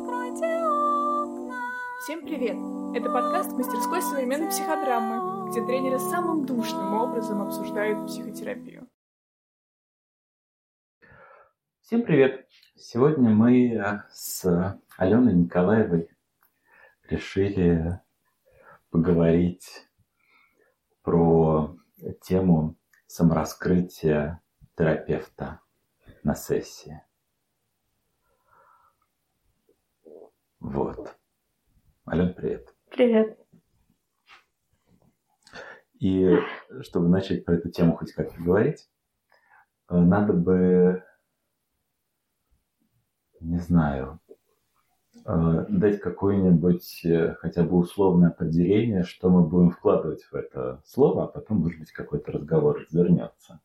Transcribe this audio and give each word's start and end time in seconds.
Откройте 0.00 0.46
окна. 0.46 1.60
Всем 2.02 2.24
привет! 2.24 2.56
Это 2.96 3.12
подкаст 3.12 3.52
мастерской 3.52 4.00
современной 4.00 4.48
психодрамы, 4.48 5.50
где 5.50 5.62
тренеры 5.66 5.98
самым 5.98 6.46
душным 6.46 6.94
образом 6.94 7.42
обсуждают 7.42 8.06
психотерапию. 8.06 8.88
Всем 11.82 12.02
привет! 12.02 12.48
Сегодня 12.76 13.28
мы 13.28 13.74
э, 13.74 14.02
с 14.10 14.80
Аленой 14.96 15.34
Николаевой 15.34 16.08
решили 17.10 18.00
поговорить 18.88 19.86
про 21.02 21.76
тему 22.22 22.78
самораскрытия 23.06 24.40
терапевта 24.78 25.60
на 26.22 26.34
сессии. 26.34 27.02
Вот. 30.60 31.16
Ален, 32.06 32.34
привет. 32.34 32.74
Привет. 32.90 33.38
И 35.98 36.36
чтобы 36.82 37.08
начать 37.08 37.46
про 37.46 37.54
эту 37.54 37.70
тему 37.70 37.96
хоть 37.96 38.12
как-то 38.12 38.40
говорить, 38.42 38.88
э, 39.88 39.96
надо 39.96 40.34
бы, 40.34 41.02
не 43.40 43.58
знаю, 43.58 44.20
э, 45.24 45.66
дать 45.70 46.00
какое-нибудь 46.00 47.04
э, 47.06 47.34
хотя 47.36 47.64
бы 47.64 47.78
условное 47.78 48.28
определение, 48.28 49.04
что 49.04 49.30
мы 49.30 49.46
будем 49.46 49.70
вкладывать 49.70 50.24
в 50.24 50.34
это 50.34 50.82
слово, 50.84 51.24
а 51.24 51.28
потом, 51.28 51.58
может 51.58 51.80
быть, 51.80 51.92
какой-то 51.92 52.32
разговор 52.32 52.80
развернется. 52.80 53.60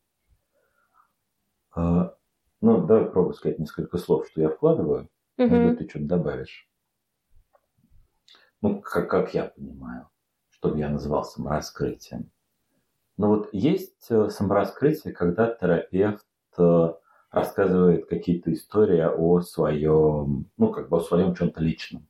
Ну, 1.74 2.86
давай 2.86 3.04
пробую 3.10 3.34
сказать 3.34 3.58
несколько 3.58 3.98
слов, 3.98 4.26
что 4.28 4.40
я 4.40 4.48
вкладываю. 4.48 5.10
Может 5.36 5.70
быть, 5.70 5.78
ты 5.78 5.88
что-то 5.90 6.06
добавишь. 6.06 6.66
Ну, 8.62 8.80
как, 8.80 9.10
как 9.10 9.34
я 9.34 9.44
понимаю, 9.44 10.08
чтобы 10.50 10.78
я 10.78 10.88
назвал 10.88 11.24
самораскрытием. 11.24 12.30
Но 13.16 13.28
вот 13.28 13.48
есть 13.52 14.06
э, 14.10 14.28
самораскрытие, 14.30 15.14
когда 15.14 15.54
терапевт 15.54 16.26
э, 16.58 16.94
рассказывает 17.30 18.06
какие-то 18.06 18.52
истории 18.52 19.02
о 19.02 19.40
своем, 19.40 20.50
ну, 20.56 20.70
как 20.70 20.88
бы 20.88 20.98
о 20.98 21.00
своем 21.00 21.34
чем-то 21.34 21.60
личном. 21.60 22.06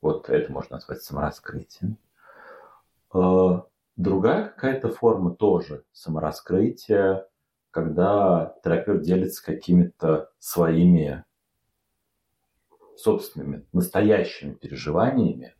Вот 0.00 0.28
это 0.28 0.52
можно 0.52 0.76
назвать 0.76 1.02
самораскрытием. 1.02 1.98
Э, 3.12 3.60
другая 3.96 4.48
какая-то 4.48 4.88
форма 4.88 5.34
тоже 5.34 5.84
самораскрытия, 5.92 7.26
когда 7.70 8.56
терапевт 8.62 9.02
делится 9.02 9.44
какими-то 9.44 10.30
своими 10.38 11.24
собственными 12.96 13.66
настоящими 13.72 14.54
переживаниями, 14.54 15.54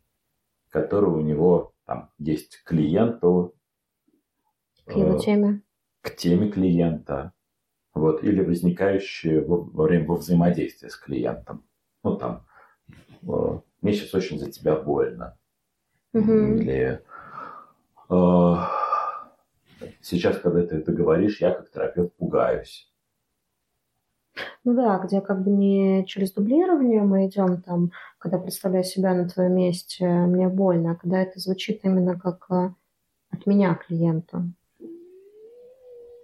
которые 0.69 1.13
у 1.13 1.21
него 1.21 1.73
там 1.85 2.11
есть 2.17 2.57
к 2.57 2.69
клиенту. 2.69 3.55
К 4.85 4.91
его 4.91 5.15
э, 5.15 5.19
теме. 5.19 5.61
К 6.01 6.15
теме 6.15 6.51
клиента. 6.51 7.33
Вот, 7.93 8.23
или 8.23 8.41
возникающие 8.41 9.41
во, 9.41 9.61
во 9.61 9.85
время 9.85 10.07
во 10.07 10.15
взаимодействия 10.15 10.89
с 10.89 10.97
клиентом. 10.97 11.65
Ну, 12.03 12.17
там, 12.17 12.45
э, 13.23 13.59
мне 13.81 13.93
сейчас 13.93 14.13
очень 14.13 14.37
за 14.37 14.51
тебя 14.51 14.75
больно. 14.75 15.37
Угу. 16.13 16.31
Или 16.31 17.01
э, 18.09 18.55
сейчас, 20.01 20.39
когда 20.39 20.65
ты 20.65 20.75
это 20.75 20.91
говоришь, 20.91 21.39
я 21.39 21.51
как 21.51 21.71
терапевт 21.71 22.15
пугаюсь. 22.15 22.91
Ну 24.63 24.73
да, 24.73 24.97
где 24.99 25.21
как 25.21 25.43
бы 25.43 25.51
не 25.51 26.05
через 26.05 26.33
дублирование 26.33 27.01
мы 27.03 27.27
идем 27.27 27.61
там, 27.61 27.91
когда 28.17 28.37
представляю 28.37 28.83
себя 28.83 29.13
на 29.13 29.29
твоем 29.29 29.55
месте, 29.55 30.07
мне 30.07 30.49
больно, 30.49 30.91
а 30.91 30.95
когда 30.95 31.21
это 31.21 31.39
звучит 31.39 31.81
именно 31.83 32.19
как 32.19 32.45
э, 32.49 32.69
от 33.29 33.45
меня 33.45 33.75
клиенту. 33.75 34.43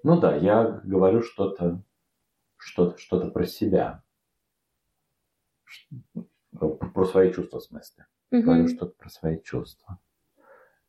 Ну 0.04 0.20
да, 0.20 0.36
я 0.36 0.82
говорю 0.84 1.22
что-то 1.22 1.82
что-то 2.58 2.98
что 2.98 3.20
про 3.32 3.46
себя. 3.46 4.04
Про 6.60 7.06
свои 7.06 7.32
чувства 7.34 7.60
в 7.60 7.64
смысле. 7.64 8.06
Угу. 8.32 8.42
Говорю 8.42 8.68
что-то 8.68 8.94
про 8.98 9.10
свои 9.10 9.42
чувства. 9.42 10.00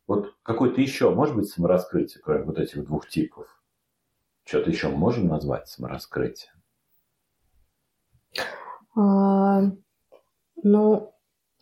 Вот 0.07 0.35
какой-то 0.43 0.81
еще, 0.81 1.09
может 1.13 1.35
быть, 1.35 1.47
самораскрытие, 1.47 2.21
кроме 2.21 2.43
вот 2.43 2.59
этих 2.59 2.85
двух 2.85 3.07
типов? 3.07 3.47
Что-то 4.43 4.69
еще 4.69 4.89
можем 4.89 5.27
назвать 5.27 5.69
самораскрытием? 5.69 6.53
А, 8.95 9.61
ну, 10.61 11.13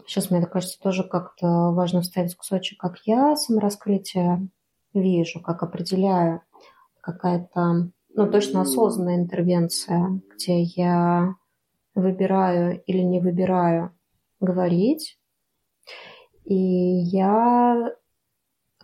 сейчас 0.05 0.29
мне 0.29 0.45
кажется 0.45 0.79
тоже 0.79 1.03
как-то 1.03 1.71
важно 1.71 2.01
вставить 2.01 2.35
кусочек, 2.35 2.79
как 2.79 2.99
я 3.05 3.35
самораскрытие 3.35 4.47
вижу, 4.93 5.41
как 5.41 5.63
определяю 5.63 6.41
какая-то, 7.01 7.89
ну, 8.13 8.31
точно 8.31 8.61
осознанная 8.61 9.15
интервенция, 9.15 10.21
где 10.35 10.61
я 10.61 11.35
выбираю 11.95 12.81
или 12.83 12.99
не 12.99 13.19
выбираю 13.19 13.95
говорить. 14.39 15.17
И 16.45 16.55
я 16.55 17.93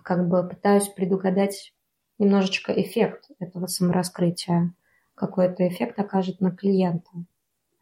как 0.04 0.28
бы 0.28 0.48
пытаюсь 0.48 0.88
предугадать 0.88 1.74
немножечко 2.18 2.72
эффект 2.72 3.30
этого 3.40 3.68
самораскрытия, 3.68 4.74
какой 5.16 5.48
это 5.48 5.68
эффект 5.68 6.00
окажет 6.00 6.42
на 6.42 6.52
клиента. 6.52 7.10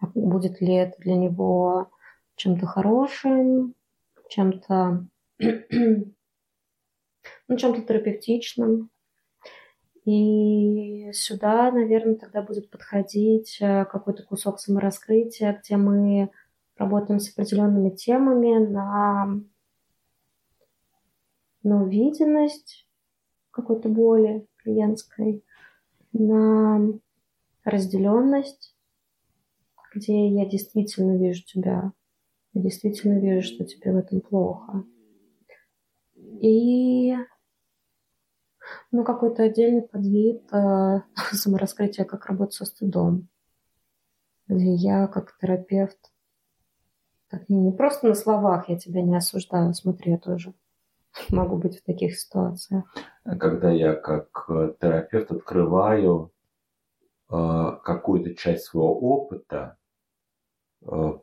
Будет 0.02 0.62
ли 0.62 0.74
это 0.74 1.00
для 1.00 1.16
него 1.16 1.90
чем-то 2.36 2.66
хорошим, 2.66 3.76
чем-то 4.30 5.06
ну, 7.48 7.58
чем-то 7.58 7.82
терапевтичным. 7.82 8.90
И 10.06 11.12
сюда, 11.14 11.72
наверное, 11.72 12.16
тогда 12.16 12.44
будет 12.44 12.70
подходить 12.70 13.58
э, 13.60 13.86
какой-то 13.86 14.24
кусок 14.24 14.60
самораскрытия, 14.60 15.60
где 15.60 15.78
мы 15.78 16.30
работаем 16.78 17.20
с 17.20 17.32
определенными 17.32 17.90
темами 17.90 18.64
на, 18.68 19.42
на 21.64 21.84
увиденность 21.84 22.88
какой-то 23.50 23.90
боли 23.90 24.46
клиентской, 24.58 25.44
на 26.14 26.94
разделенность, 27.64 28.75
где 29.96 30.28
я 30.28 30.46
действительно 30.46 31.18
вижу 31.18 31.44
тебя, 31.44 31.94
я 32.54 32.62
действительно 32.62 33.20
вижу, 33.20 33.48
что 33.48 33.66
тебе 33.66 33.92
в 33.92 33.98
этом 33.98 34.22
плохо. 34.22 34.84
И 36.16 37.16
ну, 38.92 39.04
какой-то 39.04 39.44
отдельный 39.44 39.82
подвид 39.82 40.44
э, 40.54 41.02
самораскрытия, 41.32 42.06
как 42.06 42.26
работа 42.28 42.52
со 42.52 42.66
стыдом, 42.66 43.30
где 44.48 44.74
я 44.74 45.08
как 45.08 45.38
терапевт 45.38 45.98
так, 47.30 47.50
не 47.50 47.72
просто 47.72 48.08
на 48.08 48.14
словах 48.14 48.70
я 48.70 48.78
тебя 48.78 49.02
не 49.02 49.16
осуждаю, 49.16 49.74
смотри, 49.74 50.12
я 50.12 50.18
тоже 50.18 50.54
могу 51.30 51.58
быть 51.58 51.80
в 51.80 51.84
таких 51.84 52.18
ситуациях. 52.18 52.84
Когда 53.24 53.72
я 53.72 53.94
как 53.94 54.46
э, 54.50 54.74
терапевт 54.80 55.32
открываю 55.32 56.32
э, 57.30 57.72
какую-то 57.84 58.36
часть 58.36 58.66
своего 58.66 58.98
опыта, 59.00 59.78
Э, 60.86 61.18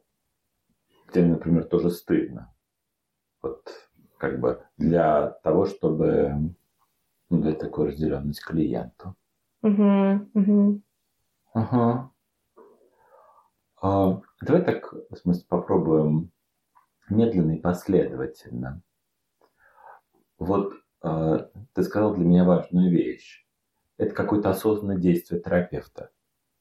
где, 1.08 1.24
например, 1.24 1.64
тоже 1.64 1.90
стыдно. 1.90 2.54
Вот 3.42 3.68
как 4.18 4.40
бы 4.40 4.64
для 4.76 5.30
того, 5.42 5.66
чтобы 5.66 6.54
ну, 7.28 7.42
дать 7.42 7.58
такую 7.58 7.88
разделенность 7.88 8.44
клиенту. 8.44 9.16
Угу, 9.62 10.30
угу. 10.34 10.82
Ага. 11.54 12.10
А, 13.80 14.20
давай 14.40 14.62
так, 14.62 14.92
в 15.10 15.16
смысле, 15.16 15.44
попробуем 15.48 16.30
медленно 17.08 17.56
и 17.56 17.60
последовательно. 17.60 18.82
Вот 20.38 20.72
а, 21.00 21.50
ты 21.74 21.82
сказал 21.82 22.14
для 22.14 22.24
меня 22.24 22.44
важную 22.44 22.90
вещь. 22.90 23.46
Это 23.98 24.14
какое-то 24.14 24.50
осознанное 24.50 24.98
действие 24.98 25.40
терапевта. 25.40 26.10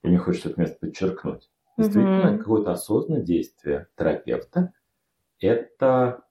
И 0.03 0.07
мне 0.07 0.17
хочется 0.17 0.49
это 0.49 0.59
место 0.59 0.77
подчеркнуть. 0.79 1.49
Действительно, 1.77 2.35
mm 2.35 2.37
какое-то 2.37 2.71
осознанное 2.71 3.23
действие 3.23 3.87
терапевта– 3.97 4.73
это 5.39 6.23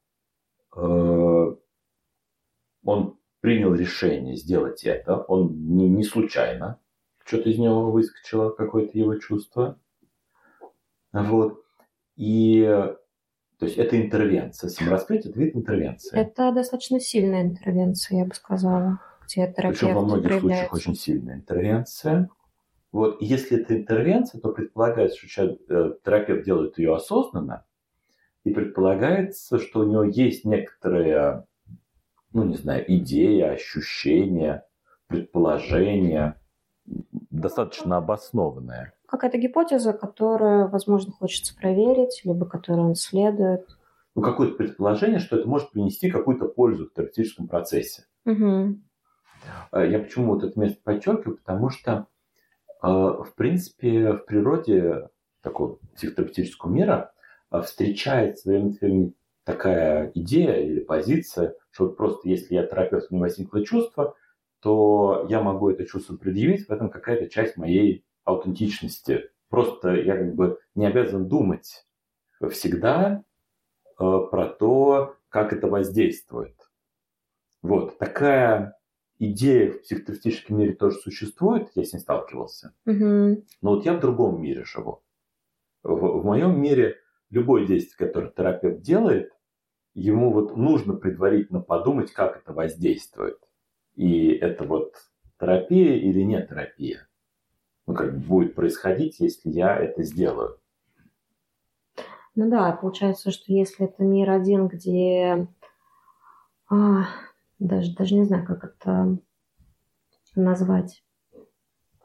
э, 0.77 1.57
он 2.85 3.19
принял 3.41 3.75
решение 3.75 4.37
сделать 4.37 4.85
это, 4.85 5.17
он 5.17 5.77
не, 5.77 5.89
не 5.89 6.05
случайно 6.05 6.79
что-то 7.31 7.49
из 7.49 7.59
него 7.59 7.91
выскочило, 7.91 8.51
какое-то 8.51 8.99
его 8.99 9.15
чувство. 9.17 9.79
Вот. 11.13 11.63
И 12.17 12.65
то 13.59 13.67
есть 13.67 13.79
это 13.79 14.01
интервенция. 14.01 14.69
Самораскрытие– 14.69 15.31
это 15.33 15.39
вид 15.39 15.55
интервенции. 15.55 16.19
Это 16.19 16.51
достаточно 16.53 16.99
сильная 16.99 17.43
интервенция, 17.43 18.19
я 18.19 18.25
бы 18.25 18.35
сказала. 18.35 19.01
Где 19.27 19.47
Причем 19.47 19.95
во 19.95 20.03
многих 20.03 20.41
случаях 20.41 20.73
очень 20.73 20.97
сильная 20.97 21.37
интервенция. 21.37 22.29
Вот. 22.93 23.21
И 23.23 23.25
если 23.25 23.61
это 23.61 23.77
интервенция, 23.77 24.41
то 24.41 24.53
предполагается, 24.53 25.19
что 25.19 25.29
человек, 25.29 25.61
э, 25.69 25.93
терапевт 26.05 26.45
делает 26.45 26.79
ее 26.79 26.95
осознанно, 26.95 27.65
и 28.45 28.53
предполагается, 28.53 29.59
что 29.59 29.81
у 29.81 29.85
него 29.85 30.05
есть 30.05 30.45
некоторые, 30.45 31.47
ну 32.33 32.45
не 32.45 32.57
знаю, 32.57 32.85
идеи, 32.87 33.43
ощущения, 33.43 34.65
предположения, 35.07 36.41
достаточно 37.31 37.99
обоснованные. 37.99 38.93
Какая-то 39.07 39.39
гипотеза, 39.39 39.93
которую, 39.93 40.69
возможно, 40.69 41.13
хочется 41.13 41.57
проверить, 41.57 42.23
либо 42.25 42.47
которую 42.47 42.89
он 42.89 42.95
следует. 42.95 43.67
Ну, 44.15 44.23
какое-то 44.23 44.55
предположение, 44.55 45.19
что 45.19 45.37
это 45.37 45.49
может 45.49 45.71
принести 45.71 46.11
какую-то 46.11 46.47
пользу 46.47 46.87
в 46.87 46.93
терапевтическом 46.93 47.49
процессе. 47.49 48.07
Угу. 48.25 48.79
Я 49.73 49.99
почему 49.99 50.35
вот 50.35 50.45
это 50.45 50.59
место 50.59 50.81
подчеркиваю? 50.83 51.39
Потому 51.39 51.71
что, 51.71 52.07
в 52.83 53.33
принципе, 53.37 54.13
в 54.13 54.25
природе 54.27 55.09
такого 55.43 55.79
психотерапевтического 55.95 56.71
мира 56.71 57.13
встречается 57.65 58.49
время 58.49 58.71
от 58.71 58.81
времени 58.81 59.15
такая 59.45 60.13
идея 60.15 60.61
или 60.61 60.81
позиция, 60.81 61.55
что 61.71 61.87
вот 61.87 61.97
просто 61.97 62.29
если 62.29 62.55
я 62.55 62.67
терапевт, 62.67 63.09
у 63.11 63.15
меня 63.15 63.23
возникло 63.23 63.65
чувство, 63.65 64.15
то 64.61 65.27
я 65.29 65.43
могу 65.43 65.71
это 65.71 65.87
чувство 65.87 66.17
предъявить, 66.17 66.67
в 66.67 66.71
этом 66.71 66.91
какая-то 66.91 67.29
часть 67.29 67.57
моей 67.57 68.05
аутентичности. 68.25 69.31
Просто 69.49 69.95
я 69.95 70.17
как 70.17 70.35
бы 70.35 70.59
не 70.75 70.87
обязан 70.87 71.29
думать 71.29 71.87
всегда 72.51 73.23
э, 73.99 74.05
про 74.31 74.47
то, 74.47 75.17
как 75.29 75.53
это 75.53 75.67
воздействует. 75.67 76.57
Вот 77.63 77.99
такая 77.99 78.79
идея 79.21 79.71
в 79.71 79.83
психотерапевтическом 79.83 80.59
мире 80.59 80.73
тоже 80.73 80.99
существует, 80.99 81.71
я 81.75 81.85
с 81.85 81.93
ней 81.93 82.01
сталкивался. 82.01 82.75
Угу. 82.87 83.45
Но 83.63 83.71
вот 83.71 83.85
я 83.85 83.95
в 83.95 84.01
другом 84.01 84.43
мире 84.43 84.65
живу. 84.65 85.03
В, 85.83 85.95
в 85.95 86.25
моем 86.25 86.61
мире 86.61 86.97
любое 87.29 87.67
действие, 87.67 88.09
которое 88.09 88.31
терапевт 88.31 88.81
делает, 88.81 89.31
ему 89.95 90.33
вот 90.33 90.57
нужно 90.57 90.95
предварительно 90.95 91.61
подумать, 91.61 92.13
как 92.13 92.39
это 92.39 92.53
воздействует. 92.53 93.39
И 93.95 94.31
это 94.31 94.65
вот 94.65 94.95
терапия 95.39 95.97
или 95.97 96.23
не 96.23 96.41
терапия. 96.43 97.07
Ну, 97.87 97.95
как 97.95 98.19
будет 98.19 98.55
происходить, 98.55 99.21
если 99.21 99.51
я 99.51 99.77
это 99.77 100.03
сделаю. 100.03 100.59
Ну 102.35 102.49
да, 102.49 102.73
получается, 102.73 103.31
что 103.31 103.53
если 103.53 103.87
это 103.87 104.03
мир 104.03 104.31
один, 104.31 104.69
где 104.69 105.49
а, 106.69 107.07
даже, 107.61 107.95
даже 107.95 108.15
не 108.15 108.25
знаю, 108.25 108.45
как 108.45 108.65
это 108.65 109.19
назвать, 110.35 111.05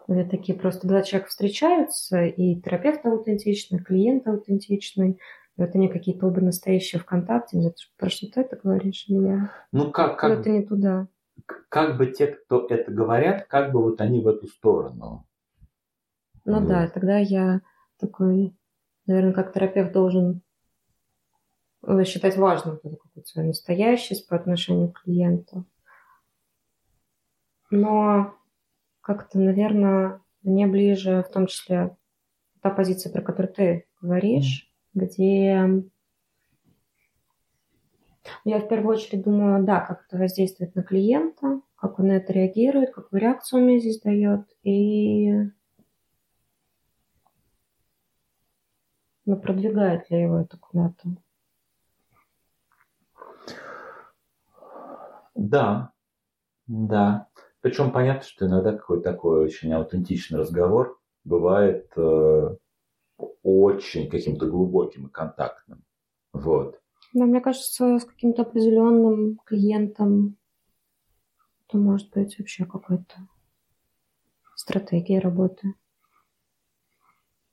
где 0.08 0.24
такие 0.24 0.58
просто 0.58 0.88
два 0.88 1.02
человека 1.02 1.30
встречаются, 1.30 2.24
и 2.24 2.62
терапевт 2.62 3.06
аутентичный, 3.06 3.80
клиент 3.80 4.28
аутентичный, 4.28 5.20
и 5.58 5.62
вот 5.62 5.74
они 5.74 5.88
какие-то 5.88 6.28
оба 6.28 6.42
настоящие 6.42 7.00
ВКонтакте. 7.00 7.74
Про 7.98 8.10
что 8.10 8.28
ты 8.30 8.42
это 8.42 8.60
говоришь? 8.62 9.06
Или 9.08 9.26
я... 9.26 9.52
Ну 9.72 9.92
как, 9.92 10.20
как... 10.20 10.40
это 10.40 10.50
не 10.50 10.64
туда 10.64 11.08
как 11.70 11.98
бы 11.98 12.08
те, 12.08 12.28
кто 12.28 12.66
это 12.70 12.92
говорят, 12.92 13.46
как 13.48 13.72
бы 13.72 13.82
вот 13.82 14.02
они 14.02 14.22
в 14.22 14.28
эту 14.28 14.48
сторону. 14.48 15.28
Ну 16.46 16.60
вот. 16.60 16.68
да, 16.68 16.88
тогда 16.88 17.18
я 17.18 17.62
такой, 18.00 18.56
наверное, 19.08 19.34
как 19.34 19.54
терапевт 19.54 19.92
должен 19.92 20.42
считать 22.06 22.38
важным 22.38 22.78
какую-то 22.78 23.24
свою 23.26 23.50
настоящесть 23.50 24.28
по 24.28 24.36
отношению 24.36 24.92
к 24.92 25.04
клиенту. 25.04 25.66
Но 27.70 28.36
как-то, 29.02 29.40
наверное, 29.40 30.22
мне 30.44 30.68
ближе 30.68 31.24
в 31.24 31.32
том 31.32 31.48
числе 31.48 31.96
та 32.62 32.70
позиция, 32.70 33.12
про 33.12 33.22
которую 33.22 33.54
ты 33.54 33.88
говоришь, 34.02 34.72
где 34.94 35.84
я 38.44 38.60
в 38.60 38.68
первую 38.68 38.96
очередь 38.96 39.24
думаю, 39.24 39.64
да, 39.64 39.82
как 39.82 40.06
это 40.08 40.18
воздействует 40.18 40.76
на 40.76 40.84
клиента, 40.84 41.62
как 41.76 42.00
он 42.00 42.08
на 42.08 42.14
это 42.14 42.34
реагирует, 42.34 42.94
какую 42.94 43.22
реакцию 43.22 43.60
он 43.60 43.66
мне 43.66 43.80
здесь 43.80 44.02
дает, 44.02 44.48
и 44.64 45.32
ну, 49.26 49.38
продвигает 49.38 50.10
ли 50.10 50.22
его 50.22 50.40
это 50.40 50.58
куда-то. 50.58 51.16
Да, 55.36 55.92
да. 56.68 57.28
Причем 57.62 57.92
понятно, 57.92 58.24
что 58.24 58.48
иногда 58.48 58.74
какой-то 58.74 59.12
такой 59.12 59.44
очень 59.44 59.74
аутентичный 59.74 60.40
разговор 60.40 61.00
бывает 61.24 61.92
э, 61.98 62.56
очень 63.44 64.10
каким-то 64.10 64.48
глубоким 64.48 65.08
и 65.08 65.12
контактным. 65.12 65.84
Вот. 66.34 66.80
Да, 67.14 67.26
мне 67.26 67.42
кажется, 67.42 68.00
с 68.00 68.06
каким-то 68.06 68.44
определенным 68.44 69.40
клиентом 69.46 70.38
это 71.68 71.78
может 71.78 72.12
быть 72.12 72.38
вообще 72.38 72.66
какой-то 72.66 73.16
стратегия 74.56 75.20
работы. 75.20 75.74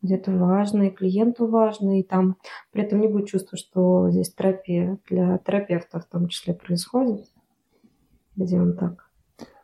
Где-то 0.02 0.32
важно, 0.32 0.88
и 0.88 0.90
клиенту 0.90 1.46
важно, 1.46 2.00
и 2.00 2.02
там 2.02 2.36
при 2.72 2.82
этом 2.82 3.00
не 3.00 3.08
будет 3.08 3.28
чувства, 3.28 3.56
что 3.56 4.10
здесь 4.10 4.34
терапия 4.34 4.98
для 5.08 5.38
терапевта 5.38 6.00
в 6.00 6.06
том 6.06 6.28
числе 6.28 6.54
происходит, 6.54 7.31
где 8.36 8.60
он 8.60 8.76
так 8.76 9.10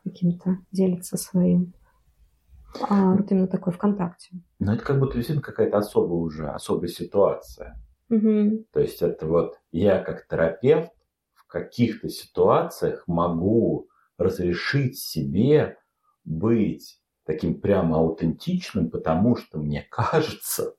каким-то 0.04 0.58
делится 0.72 1.16
своим. 1.16 1.74
А 2.88 3.14
вот 3.14 3.30
именно 3.30 3.48
такой 3.48 3.72
ВКонтакте. 3.72 4.36
Ну, 4.58 4.72
это 4.72 4.84
как 4.84 4.98
будто 4.98 5.14
действительно 5.14 5.42
какая-то 5.42 5.78
особая 5.78 6.18
уже, 6.18 6.50
особая 6.50 6.88
ситуация. 6.88 7.80
Угу. 8.10 8.66
То 8.72 8.80
есть 8.80 9.02
это 9.02 9.26
вот 9.26 9.58
я 9.70 10.02
как 10.02 10.26
терапевт 10.26 10.92
в 11.34 11.46
каких-то 11.46 12.08
ситуациях 12.08 13.04
могу 13.06 13.88
разрешить 14.18 14.98
себе 14.98 15.76
быть 16.24 17.00
таким 17.24 17.60
прямо 17.60 17.98
аутентичным, 17.98 18.90
потому 18.90 19.36
что 19.36 19.58
мне 19.58 19.82
кажется, 19.90 20.74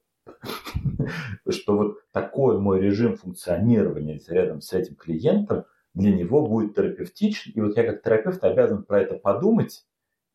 что 1.47 1.77
вот 1.77 1.97
такой 2.12 2.59
мой 2.59 2.81
режим 2.81 3.18
функционирования 3.18 4.19
рядом 4.27 4.62
с 4.62 4.74
этим 4.74 4.95
клиентом 4.95 5.65
для 5.94 6.12
него 6.12 6.47
будет 6.47 6.75
терапевтичен. 6.75 7.51
И 7.53 7.62
вот 7.62 7.75
я 7.77 7.83
как 7.83 8.03
терапевт 8.03 8.44
обязан 8.44 8.83
про 8.83 9.01
это 9.01 9.15
подумать 9.15 9.86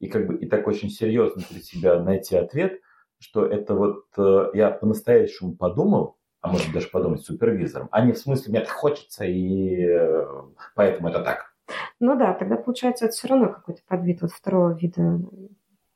и 0.00 0.08
как 0.08 0.26
бы 0.26 0.36
и 0.36 0.46
так 0.46 0.66
очень 0.66 0.90
серьезно 0.90 1.42
для 1.50 1.60
себя 1.60 2.00
найти 2.00 2.36
ответ, 2.36 2.80
что 3.18 3.46
это 3.46 3.74
вот 3.74 4.04
э, 4.18 4.50
я 4.54 4.70
по-настоящему 4.70 5.54
подумал, 5.54 6.16
а 6.40 6.48
может 6.48 6.72
даже 6.72 6.88
подумать 6.88 7.22
супервизором, 7.22 7.88
а 7.90 8.04
не 8.04 8.12
в 8.12 8.18
смысле 8.18 8.50
мне 8.50 8.60
это 8.60 8.70
хочется, 8.70 9.24
и 9.24 9.86
э, 9.86 10.26
поэтому 10.74 11.08
это 11.08 11.22
так. 11.22 11.54
Ну 12.00 12.18
да, 12.18 12.34
тогда 12.34 12.56
получается 12.56 13.06
это 13.06 13.14
все 13.14 13.28
равно 13.28 13.48
какой-то 13.48 13.80
подвид 13.86 14.20
вот 14.20 14.32
второго 14.32 14.74
вида 14.74 15.20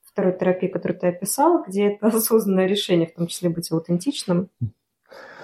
второй 0.04 0.36
терапии, 0.36 0.68
которую 0.68 0.98
ты 0.98 1.08
описал, 1.08 1.62
где 1.64 1.92
это 1.92 2.06
осознанное 2.16 2.66
решение, 2.66 3.06
в 3.06 3.14
том 3.14 3.26
числе 3.26 3.50
быть 3.50 3.70
аутентичным. 3.70 4.48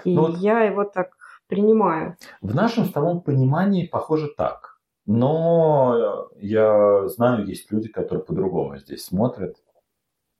И 0.04 0.14
ну, 0.14 0.22
вот 0.22 0.38
я 0.38 0.62
его 0.62 0.84
так 0.84 1.16
принимаю. 1.46 2.16
В 2.40 2.54
нашем 2.54 2.84
с 2.84 2.92
тобой 2.92 3.20
понимании 3.20 3.86
похоже 3.86 4.28
так. 4.36 4.74
Но 5.06 6.30
я 6.36 7.08
знаю, 7.08 7.46
есть 7.46 7.70
люди, 7.70 7.88
которые 7.88 8.24
по-другому 8.24 8.78
здесь 8.78 9.04
смотрят. 9.04 9.56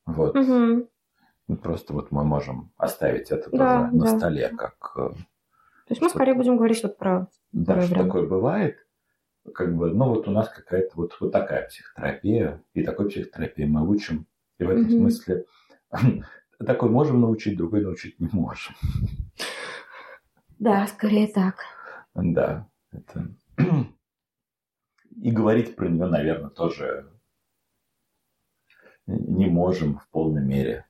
Вот. 0.06 0.36
Угу. 0.36 0.88
Просто 1.62 1.92
вот 1.92 2.10
мы 2.10 2.24
можем 2.24 2.72
оставить 2.76 3.30
это 3.30 3.50
да, 3.50 3.88
тоже 3.88 3.90
да. 3.92 4.12
на 4.12 4.18
столе, 4.18 4.48
как... 4.48 4.92
Э, 4.96 5.10
То 5.10 5.90
есть 5.90 6.00
мы 6.00 6.08
скорее 6.08 6.34
будем 6.34 6.56
говорить 6.56 6.82
вот 6.82 6.96
про... 6.96 7.28
Да, 7.52 7.82
что 7.82 7.94
время. 7.94 8.06
такое 8.06 8.26
бывает. 8.26 8.78
Как 9.52 9.76
бы, 9.76 9.92
ну 9.92 10.08
вот 10.08 10.26
у 10.26 10.30
нас 10.30 10.48
какая-то 10.48 10.92
вот, 10.94 11.14
вот 11.20 11.32
такая 11.32 11.68
психотерапия, 11.68 12.62
и 12.72 12.82
такой 12.82 13.10
психотерапии 13.10 13.64
мы 13.64 13.86
учим. 13.86 14.26
И 14.58 14.64
в 14.64 14.70
этом 14.70 14.84
угу. 14.84 14.92
смысле 14.92 15.44
такой 16.66 16.88
можем 16.88 17.20
научить, 17.20 17.58
другой 17.58 17.82
научить 17.82 18.18
не 18.18 18.28
можем. 18.32 18.74
Да, 20.58 20.86
скорее 20.86 21.28
так. 21.28 21.56
Да, 22.14 22.68
это... 22.90 23.34
И 25.22 25.30
говорить 25.30 25.76
про 25.76 25.88
нее, 25.88 26.06
наверное, 26.06 26.50
тоже 26.50 27.12
не 29.06 29.46
можем 29.46 29.98
в 29.98 30.08
полной 30.08 30.42
мере. 30.44 30.86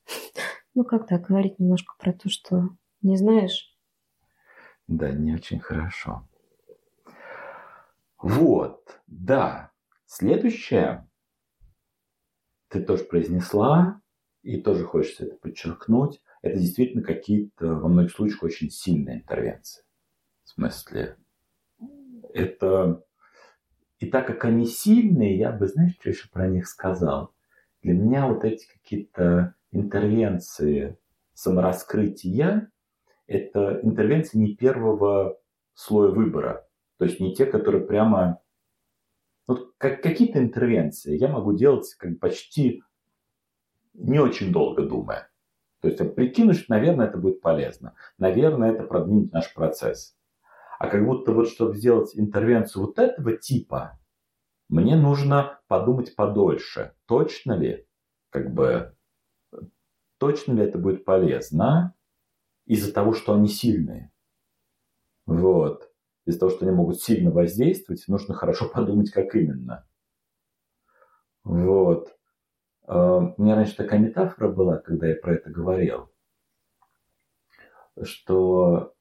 Ну, 0.74 0.84
как 0.84 1.06
так 1.06 1.26
говорить 1.28 1.58
немножко 1.58 1.94
про 1.98 2.12
то, 2.12 2.28
что 2.28 2.70
не 3.02 3.16
знаешь? 3.16 3.76
Да, 4.86 5.10
не 5.10 5.34
очень 5.34 5.60
хорошо. 5.60 6.28
Вот, 8.18 9.00
да. 9.06 9.70
Следующее 10.06 11.08
ты 12.68 12.82
тоже 12.82 13.04
произнесла, 13.04 14.00
и 14.42 14.60
тоже 14.60 14.84
хочется 14.84 15.26
это 15.26 15.36
подчеркнуть, 15.36 16.20
это 16.44 16.58
действительно 16.58 17.02
какие-то 17.02 17.74
во 17.74 17.88
многих 17.88 18.12
случаях 18.12 18.42
очень 18.42 18.70
сильные 18.70 19.16
интервенции. 19.16 19.82
В 20.44 20.50
смысле, 20.50 21.16
это... 22.34 23.02
И 23.98 24.06
так 24.10 24.26
как 24.26 24.44
они 24.44 24.66
сильные, 24.66 25.38
я 25.38 25.52
бы, 25.52 25.66
знаешь, 25.66 25.94
что 25.98 26.10
еще 26.10 26.28
про 26.28 26.48
них 26.48 26.66
сказал? 26.66 27.34
Для 27.82 27.94
меня 27.94 28.28
вот 28.28 28.44
эти 28.44 28.66
какие-то 28.66 29.54
интервенции 29.70 30.98
самораскрытия 31.32 32.70
это 33.26 33.80
интервенции 33.82 34.36
не 34.36 34.54
первого 34.54 35.40
слоя 35.72 36.10
выбора. 36.10 36.68
То 36.98 37.06
есть 37.06 37.20
не 37.20 37.34
те, 37.34 37.46
которые 37.46 37.86
прямо... 37.86 38.42
Вот 39.46 39.72
как, 39.78 40.02
какие-то 40.02 40.38
интервенции 40.40 41.16
я 41.16 41.28
могу 41.28 41.54
делать 41.54 41.94
как 41.94 42.18
почти 42.18 42.82
не 43.94 44.18
очень 44.18 44.52
долго 44.52 44.82
думая. 44.86 45.30
То 45.84 45.90
есть 45.90 46.14
прикинуть, 46.14 46.56
что, 46.56 46.72
наверное, 46.72 47.08
это 47.08 47.18
будет 47.18 47.42
полезно. 47.42 47.94
Наверное, 48.16 48.72
это 48.72 48.84
продвинет 48.84 49.32
наш 49.34 49.52
процесс. 49.52 50.16
А 50.78 50.88
как 50.88 51.04
будто 51.04 51.32
вот, 51.32 51.48
чтобы 51.48 51.76
сделать 51.76 52.12
интервенцию 52.14 52.86
вот 52.86 52.98
этого 52.98 53.36
типа, 53.36 54.00
мне 54.70 54.96
нужно 54.96 55.60
подумать 55.68 56.16
подольше. 56.16 56.94
Точно 57.04 57.52
ли, 57.52 57.86
как 58.30 58.54
бы, 58.54 58.96
точно 60.16 60.54
ли 60.54 60.62
это 60.62 60.78
будет 60.78 61.04
полезно 61.04 61.94
из-за 62.64 62.90
того, 62.90 63.12
что 63.12 63.34
они 63.34 63.48
сильные. 63.48 64.10
Вот. 65.26 65.90
Из-за 66.24 66.40
того, 66.40 66.50
что 66.50 66.64
они 66.64 66.74
могут 66.74 67.02
сильно 67.02 67.30
воздействовать, 67.30 68.08
нужно 68.08 68.32
хорошо 68.32 68.70
подумать, 68.72 69.10
как 69.10 69.34
именно. 69.34 69.86
Вот. 71.42 72.16
А, 72.86 73.18
у 73.36 73.42
меня 73.42 73.56
раньше 73.56 73.76
такая 73.76 73.98
метафора 73.98 74.48
была, 74.48 74.78
когда 74.78 75.06
я 75.08 75.16
про 75.16 75.34
это 75.34 75.50
говорил, 75.50 76.10
что 78.02 78.94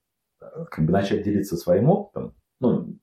как 0.70 0.86
бы 0.86 0.92
начать 0.92 1.24
делиться 1.24 1.58
своим 1.58 1.90
опытом, 1.90 2.36
ну, 2.60 2.98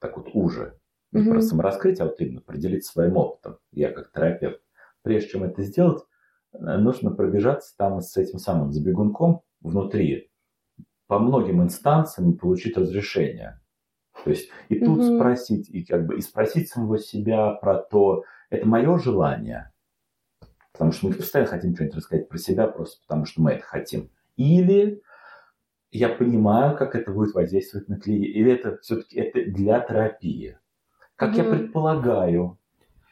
так 0.00 0.16
вот 0.16 0.28
уже, 0.34 0.78
не 1.12 1.22
mm-hmm. 1.22 1.30
про 1.30 1.40
самораскрытие, 1.40 2.04
а 2.04 2.08
вот 2.08 2.20
именно 2.20 2.40
про 2.40 2.56
делиться 2.56 2.92
своим 2.92 3.16
опытом, 3.16 3.58
я 3.72 3.90
как 3.90 4.12
терапевт. 4.12 4.60
Прежде 5.02 5.30
чем 5.30 5.44
это 5.44 5.62
сделать, 5.62 6.02
э, 6.52 6.58
нужно 6.58 7.10
пробежаться 7.10 7.76
там 7.76 8.00
с 8.00 8.16
этим 8.16 8.38
самым 8.38 8.72
забегунком 8.72 9.42
внутри, 9.60 10.30
по 11.06 11.18
многим 11.18 11.62
инстанциям 11.62 12.32
и 12.32 12.36
получить 12.36 12.76
разрешение. 12.76 13.60
То 14.24 14.30
есть 14.30 14.50
и 14.68 14.78
тут 14.78 15.00
mm-hmm. 15.00 15.16
спросить, 15.16 15.68
и 15.70 15.84
как 15.84 16.06
бы 16.06 16.18
и 16.18 16.20
спросить 16.20 16.68
самого 16.68 16.98
себя 16.98 17.50
про 17.52 17.78
то, 17.78 18.24
это 18.50 18.66
мое 18.66 18.98
желание, 18.98 19.72
потому 20.76 20.92
что 20.92 21.08
мы 21.08 21.14
постоянно 21.14 21.50
хотим 21.50 21.74
что-нибудь 21.74 21.96
рассказать 21.96 22.28
про 22.28 22.36
себя 22.36 22.66
просто 22.66 23.00
потому, 23.06 23.24
что 23.24 23.40
мы 23.40 23.52
это 23.52 23.64
хотим. 23.64 24.10
Или 24.36 25.00
я 25.90 26.10
понимаю, 26.10 26.76
как 26.76 26.94
это 26.94 27.10
будет 27.12 27.32
воздействовать 27.34 27.88
на 27.88 27.98
клиента, 27.98 28.38
или 28.38 28.52
это 28.52 28.76
все-таки 28.82 29.18
это 29.18 29.50
для 29.50 29.80
терапии. 29.80 30.58
Как 31.16 31.32
mm-hmm. 31.32 31.36
я 31.38 31.44
предполагаю, 31.44 32.58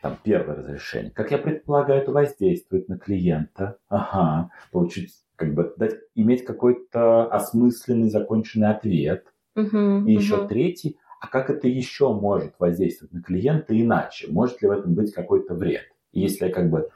там 0.03 0.19
первое 0.23 0.57
разрешение, 0.57 1.11
как 1.11 1.31
я 1.31 1.39
предполагаю, 1.39 2.03
это 2.03 2.13
воздействует 2.13 2.91
на 2.91 2.99
клиента. 2.99 3.79
Ага, 3.89 4.51
получить, 4.71 5.15
как 5.37 5.55
бы 5.55 5.73
дать, 5.79 5.95
иметь 6.15 6.45
какой-то 6.45 7.33
осмысленный, 7.33 8.11
законченный 8.11 8.69
ответ. 8.69 9.25
Mm-hmm. 9.57 10.05
И 10.05 10.13
еще 10.13 10.35
mm-hmm. 10.35 10.49
третий, 10.49 10.99
а 11.19 11.29
как 11.29 11.49
это 11.49 11.67
еще 11.67 12.13
может 12.13 12.53
воздействовать 12.59 13.15
на 13.15 13.23
клиента 13.23 13.81
иначе? 13.81 14.31
Может 14.31 14.61
ли 14.61 14.69
в 14.69 14.73
этом 14.73 14.93
быть 14.93 15.15
какой-то 15.15 15.55
вред? 15.55 15.87
И 16.13 16.21
если 16.21 16.49
я 16.49 16.53
как 16.53 16.69
бы 16.69 16.91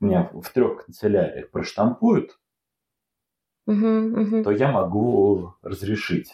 меня 0.00 0.30
в 0.32 0.48
трех 0.52 0.84
канцеляриях 0.84 1.50
проштампуют, 1.50 2.38
угу, 3.66 3.76
угу. 3.76 4.42
то 4.42 4.50
я 4.50 4.70
могу 4.72 5.54
разрешить. 5.62 6.32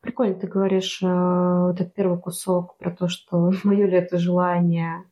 Прикольно 0.00 0.34
ты 0.34 0.46
говоришь 0.46 1.02
э, 1.02 1.06
вот 1.06 1.80
этот 1.80 1.94
первый 1.94 2.18
кусок 2.18 2.76
про 2.78 2.90
то, 2.90 3.08
что 3.08 3.52
мое 3.64 3.86
ли 3.86 3.96
это 3.96 4.18
желание, 4.18 5.04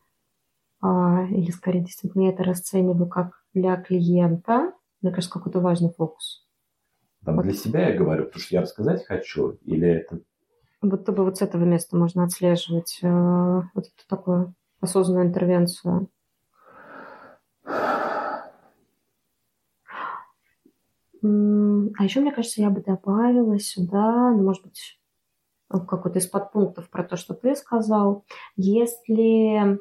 э, 0.82 0.86
или 1.30 1.50
скорее 1.50 1.80
действительно 1.80 2.22
я 2.22 2.30
это 2.30 2.44
расцениваю 2.44 3.08
как 3.08 3.42
для 3.52 3.76
клиента. 3.76 4.72
Мне 5.02 5.12
кажется, 5.12 5.32
какой-то 5.32 5.60
важный 5.60 5.92
фокус. 5.92 6.46
Там 7.24 7.36
вот. 7.36 7.42
для 7.42 7.52
себя 7.52 7.88
я 7.90 7.98
говорю, 7.98 8.24
потому 8.26 8.40
что 8.40 8.54
я 8.54 8.62
рассказать 8.62 9.04
хочу, 9.04 9.58
или 9.62 9.88
это... 9.88 10.20
Будто 10.80 11.12
бы 11.12 11.24
вот 11.24 11.38
с 11.38 11.42
этого 11.42 11.64
места 11.64 11.96
можно 11.96 12.24
отслеживать 12.24 13.00
э, 13.02 13.08
вот 13.08 13.84
эту 13.84 14.08
такую 14.08 14.54
осознанную 14.80 15.26
интервенцию. 15.26 16.08
А 21.23 22.04
еще, 22.04 22.20
мне 22.20 22.32
кажется, 22.32 22.61
я 22.61 22.70
бы 22.70 22.80
добавила 22.80 23.58
сюда, 23.58 24.30
ну, 24.32 24.42
может 24.42 24.62
быть, 24.62 25.00
какой-то 25.68 26.18
из 26.18 26.26
подпунктов 26.26 26.90
про 26.90 27.04
то, 27.04 27.16
что 27.16 27.35
ты 27.35 27.56
сказал. 27.56 28.25
Если 28.56 29.78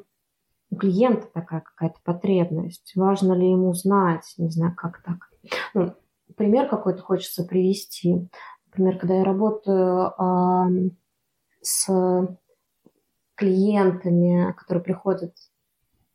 у 0.70 0.76
клиента 0.76 1.28
такая 1.32 1.60
какая-то 1.60 2.00
потребность, 2.02 2.92
важно 2.96 3.32
ли 3.34 3.50
ему 3.50 3.72
знать, 3.72 4.34
не 4.36 4.50
знаю, 4.50 4.74
как 4.76 5.02
так. 5.02 5.30
Ну, 5.74 5.94
пример 6.36 6.68
какой-то 6.68 7.02
хочется 7.02 7.44
привести. 7.44 8.28
Например, 8.66 8.98
когда 8.98 9.14
я 9.14 9.24
работаю 9.24 10.12
а, 10.18 10.68
с 11.60 11.88
клиентами, 13.36 14.52
которые 14.52 14.82
приходят 14.82 15.34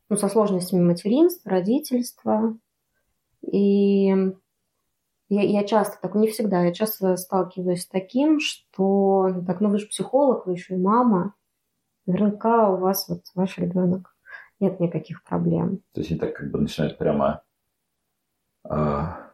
ну, 0.08 0.16
со 0.16 0.28
сложностями 0.28 0.82
материнства, 0.82 1.50
родительства, 1.50 2.56
и 3.40 4.14
я, 5.32 5.42
я 5.42 5.64
часто, 5.64 5.98
так 6.00 6.14
не 6.14 6.28
всегда, 6.28 6.62
я 6.62 6.72
часто 6.74 7.16
сталкиваюсь 7.16 7.82
с 7.82 7.88
таким, 7.88 8.38
что, 8.38 9.28
ну, 9.28 9.44
так, 9.44 9.60
ну 9.60 9.70
вы 9.70 9.78
же 9.78 9.86
психолог, 9.86 10.46
вы 10.46 10.52
еще 10.52 10.74
и 10.74 10.78
мама, 10.78 11.34
наверняка 12.04 12.68
у 12.68 12.76
вас 12.76 13.08
вот 13.08 13.22
ваш 13.34 13.56
ребенок 13.56 14.14
нет 14.60 14.78
никаких 14.78 15.24
проблем. 15.24 15.78
То 15.92 16.00
есть 16.00 16.10
они 16.10 16.20
так 16.20 16.34
как 16.34 16.50
бы 16.50 16.60
начинают 16.60 16.98
прямо... 16.98 17.42
А... 18.64 19.32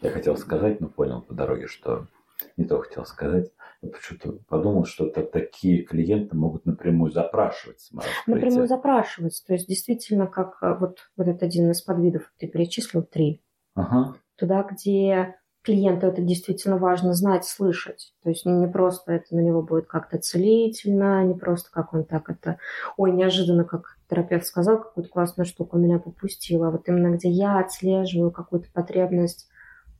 Я 0.00 0.10
хотел 0.10 0.36
сказать, 0.36 0.80
но 0.80 0.88
понял 0.88 1.22
по 1.22 1.32
дороге, 1.32 1.68
что 1.68 2.08
не 2.56 2.64
то 2.64 2.80
хотел 2.80 3.04
сказать. 3.04 3.52
Почему-то 3.80 4.40
подумал, 4.48 4.84
что 4.86 5.06
это 5.06 5.22
такие 5.22 5.84
клиенты 5.84 6.36
могут 6.36 6.66
напрямую 6.66 7.12
запрашивать. 7.12 7.88
Напрямую 8.26 8.66
запрашивать. 8.66 9.42
То 9.46 9.52
есть 9.52 9.68
действительно, 9.68 10.26
как 10.26 10.58
э, 10.62 10.76
вот, 10.78 10.98
вот 11.16 11.28
этот 11.28 11.44
один 11.44 11.70
из 11.70 11.80
подвидов, 11.80 12.32
ты 12.38 12.48
перечислил 12.48 13.04
три. 13.04 13.40
Ага. 13.74 14.16
Туда, 14.36 14.64
где 14.64 15.36
клиенту 15.62 16.08
это 16.08 16.22
действительно 16.22 16.76
важно 16.76 17.14
знать, 17.14 17.44
слышать. 17.44 18.14
То 18.22 18.30
есть 18.30 18.46
не 18.46 18.66
просто 18.66 19.12
это 19.12 19.36
на 19.36 19.40
него 19.40 19.62
будет 19.62 19.86
как-то 19.86 20.18
целительно, 20.18 21.24
не 21.24 21.34
просто 21.34 21.70
как 21.70 21.94
он 21.94 22.04
так 22.04 22.30
это... 22.30 22.58
Ой, 22.96 23.12
неожиданно, 23.12 23.64
как 23.64 23.98
терапевт 24.10 24.46
сказал, 24.46 24.78
какую-то 24.78 25.10
классную 25.10 25.46
штуку 25.46 25.78
меня 25.78 26.00
попустила. 26.00 26.68
А 26.68 26.70
вот 26.72 26.88
именно 26.88 27.14
где 27.14 27.28
я 27.28 27.60
отслеживаю 27.60 28.32
какую-то 28.32 28.68
потребность 28.72 29.48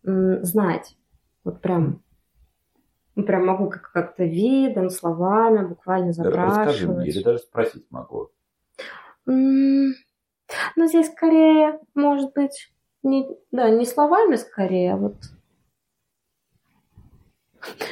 знать. 0.03 0.97
Вот 1.45 1.61
прям 1.61 2.03
прям 3.25 3.47
могу 3.47 3.69
как- 3.69 3.91
как-то 3.93 4.25
видом, 4.25 4.91
словами, 4.91 5.67
буквально 5.67 6.13
запрашивать. 6.13 6.67
Расскажи 6.67 6.89
мне, 6.89 7.09
или 7.09 7.23
даже 7.23 7.39
спросить 7.39 7.87
могу. 7.91 8.31
Ну, 9.27 10.87
здесь 10.87 11.09
скорее, 11.09 11.79
может 11.95 12.33
быть, 12.35 12.73
не, 13.03 13.29
да, 13.53 13.69
не 13.69 13.85
словами 13.85 14.37
скорее, 14.37 14.95
а 14.95 14.97
вот 14.97 15.17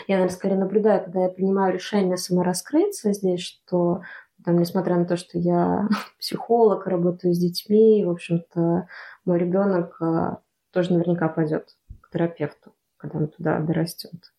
я, 0.06 0.16
наверное, 0.16 0.34
скорее 0.34 0.56
наблюдаю, 0.56 1.04
когда 1.04 1.24
я 1.24 1.28
принимаю 1.28 1.74
решение 1.74 2.16
самораскрыться 2.16 3.12
здесь, 3.12 3.40
что 3.40 4.02
там, 4.44 4.58
несмотря 4.58 4.96
на 4.96 5.04
то, 5.04 5.16
что 5.16 5.38
я 5.38 5.88
психолог, 6.18 6.86
работаю 6.86 7.34
с 7.34 7.38
детьми, 7.38 8.04
в 8.04 8.10
общем-то, 8.10 8.88
мой 9.24 9.38
ребенок 9.38 10.00
а, 10.00 10.40
тоже 10.70 10.92
наверняка 10.92 11.28
пойдет 11.28 11.76
к 12.00 12.10
терапевту, 12.10 12.72
когда 12.96 13.18
он 13.18 13.28
туда 13.28 13.58
дорастет. 13.58 14.32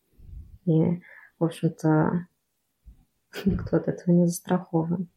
И, 0.68 1.02
в 1.40 1.46
общем-то, 1.46 2.28
никто 3.46 3.78
от 3.78 3.88
этого 3.88 4.14
не 4.14 4.28
застрахован. 4.28 5.10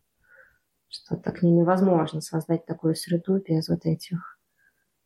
Что 0.89 1.17
так 1.17 1.43
не 1.43 1.51
невозможно 1.51 2.21
создать 2.21 2.67
такую 2.67 2.95
среду 2.95 3.39
без 3.39 3.69
вот 3.69 3.85
этих 3.85 4.39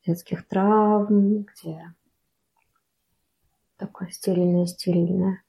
детских 0.06 0.46
травм, 0.46 1.42
где 1.44 1.94
такое 3.76 4.08
стерильное-стерильное. 4.10 5.42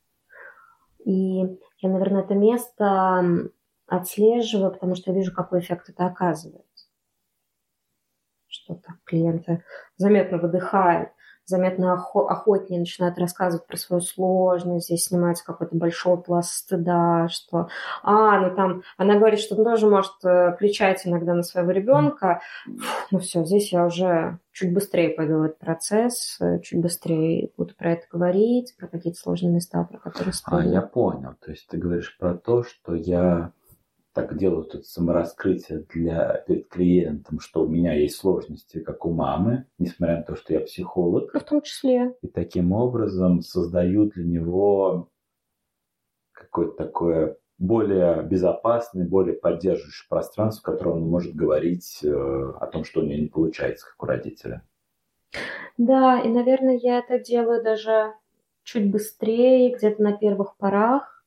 И 1.06 1.40
я, 1.80 1.90
наверное, 1.90 2.24
это 2.24 2.34
место 2.34 3.50
отслеживаю, 3.88 4.72
потому 4.72 4.96
что 4.96 5.12
я 5.12 5.18
вижу, 5.18 5.34
какой 5.34 5.60
эффект 5.60 5.90
это 5.90 6.06
оказывает. 6.06 6.66
Что 8.48 8.76
то 8.76 8.94
клиенты 9.04 9.64
заметно 9.98 10.38
выдыхают, 10.38 11.10
заметно 11.46 11.94
охотнее 11.94 12.80
начинает 12.80 13.18
рассказывать 13.18 13.68
про 13.68 13.78
свою 13.78 14.02
сложность, 14.02 14.88
здесь 14.88 15.06
снимается 15.06 15.46
какой-то 15.46 15.76
большой 15.76 16.18
пласт 16.22 16.52
стыда, 16.52 17.28
что, 17.30 17.70
а, 18.04 18.40
ну 18.40 18.56
там, 18.56 18.84
она 18.98 19.16
говорит, 19.18 19.40
что 19.40 19.56
тоже 19.56 19.88
может 19.88 20.14
э, 20.24 20.56
кричать 20.58 21.06
иногда 21.06 21.34
на 21.34 21.44
своего 21.44 21.72
ребенка, 21.72 22.42
ну 23.12 23.20
все, 23.20 23.44
здесь 23.46 23.72
я 23.72 23.86
уже 23.86 24.40
чуть 24.52 24.74
быстрее 24.74 25.10
пойду 25.10 25.40
в 25.40 25.44
этот 25.44 25.60
процесс, 25.60 26.38
э, 26.40 26.60
чуть 26.62 26.82
быстрее 26.82 27.52
буду 27.58 27.76
про 27.76 27.94
это 27.94 28.06
говорить, 28.12 28.76
про 28.78 28.88
какие-то 28.88 29.20
сложные 29.20 29.52
места, 29.52 29.84
про 29.84 30.00
которые 30.00 30.34
стыдно. 30.34 30.60
А, 30.60 30.64
я 30.66 30.82
понял, 30.82 31.36
то 31.44 31.52
есть 31.52 31.68
ты 31.68 31.78
говоришь 31.78 32.18
про 32.18 32.36
то, 32.36 32.64
что 32.64 32.96
я 32.96 33.52
так 34.16 34.38
делают 34.38 34.74
это 34.74 34.86
самораскрытие 34.86 35.86
для, 35.94 36.44
перед 36.48 36.70
клиентом, 36.70 37.42
что 37.42 37.66
у 37.66 37.68
меня 37.68 37.94
есть 37.94 38.16
сложности, 38.16 38.80
как 38.80 39.06
у 39.06 39.12
мамы, 39.12 39.66
несмотря 39.78 40.18
на 40.18 40.24
то, 40.24 40.38
что 40.38 40.54
я 40.54 40.62
психолог. 40.62 41.34
В 41.34 41.44
том 41.44 41.62
числе. 41.62 42.16
И 42.22 42.28
таким 42.30 42.72
образом 42.72 43.42
создают 43.42 44.14
для 44.14 44.24
него 44.24 45.10
какое-то 46.32 46.78
такое 46.78 47.38
более 47.58 48.24
безопасное, 48.24 49.06
более 49.06 49.36
поддерживающее 49.36 50.08
пространство, 50.08 50.62
в 50.62 50.76
котором 50.76 50.94
он 51.04 51.10
может 51.10 51.36
говорить 51.36 52.00
э, 52.02 52.10
о 52.10 52.68
том, 52.68 52.86
что 52.86 53.02
у 53.02 53.04
него 53.04 53.20
не 53.22 53.28
получается, 53.28 53.86
как 53.86 54.02
у 54.02 54.06
родителя. 54.06 54.64
Да, 55.78 56.22
и, 56.22 56.30
наверное, 56.30 56.78
я 56.82 57.00
это 57.00 57.20
делаю 57.20 57.62
даже 57.62 58.14
чуть 58.64 58.90
быстрее, 58.90 59.76
где-то 59.76 60.02
на 60.02 60.14
первых 60.14 60.56
порах. 60.56 61.26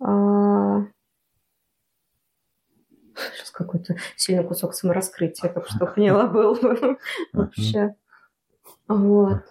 А, 0.00 0.86
какой-то 3.52 3.96
сильный 4.16 4.44
кусок 4.44 4.74
самораскрытия, 4.74 5.48
как 5.48 5.68
что 5.68 5.86
поняла, 5.94 6.26
был 6.26 6.58
вообще. 7.32 7.94
Вот. 8.88 9.42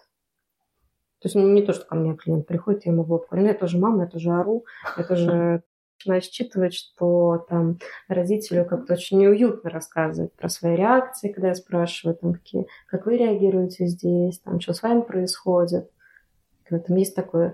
То 1.22 1.27
есть 1.27 1.36
не 1.36 1.62
то, 1.62 1.74
что 1.74 1.86
ко 1.86 1.96
мне 1.96 2.15
клиент 2.15 2.48
приходит, 2.48 2.86
я 2.86 2.91
ему 2.91 3.03
в 3.03 3.12
лоб 3.12 3.27
говорю, 3.29 3.46
ну, 3.46 3.51
я 3.51 3.58
тоже 3.58 3.77
мама, 3.77 4.03
я 4.03 4.10
тоже 4.10 4.31
ору, 4.31 4.65
я 4.98 5.03
тоже 5.03 5.63
начинаю 6.00 6.22
считывать, 6.22 6.74
что 6.74 7.46
там 7.48 7.77
родителю 8.08 8.65
как-то 8.65 8.93
очень 8.93 9.20
неуютно 9.20 9.70
рассказывать 9.70 10.34
про 10.34 10.50
свои 10.50 10.75
реакции, 10.75 11.31
когда 11.31 11.50
я 11.50 11.55
спрашиваю, 11.55 12.15
там, 12.15 12.34
какие, 12.34 12.65
как 12.88 13.05
вы 13.05 13.17
реагируете 13.17 13.86
здесь, 13.86 14.39
там, 14.39 14.60
что 14.60 14.74
с 14.74 14.81
вами 14.81 15.01
происходит. 15.01 15.91
В 16.67 16.74
этом 16.74 16.96
есть 16.96 17.15
такой 17.15 17.53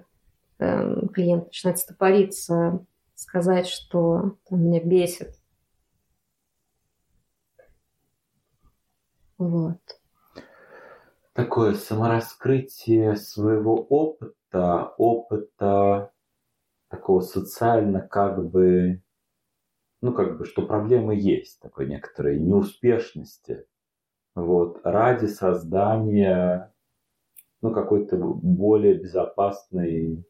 э, 0.59 1.07
клиент 1.13 1.47
начинает 1.47 1.79
стопориться, 1.79 2.85
сказать, 3.15 3.67
что 3.67 4.37
там, 4.49 4.63
меня 4.63 4.79
бесит 4.81 5.35
Вот. 9.37 9.79
Такое 11.33 11.73
самораскрытие 11.73 13.15
своего 13.15 13.75
опыта, 13.75 14.93
опыта 14.97 16.11
такого 16.89 17.21
социально 17.21 18.01
как 18.01 18.49
бы, 18.49 19.01
ну 20.01 20.13
как 20.13 20.37
бы, 20.37 20.45
что 20.45 20.65
проблемы 20.65 21.15
есть, 21.15 21.59
такой 21.59 21.87
некоторой 21.87 22.39
неуспешности, 22.39 23.67
вот, 24.33 24.81
ради 24.83 25.25
создания, 25.25 26.71
ну, 27.61 27.73
какой-то 27.73 28.17
более 28.17 28.93
безопасной 28.93 30.23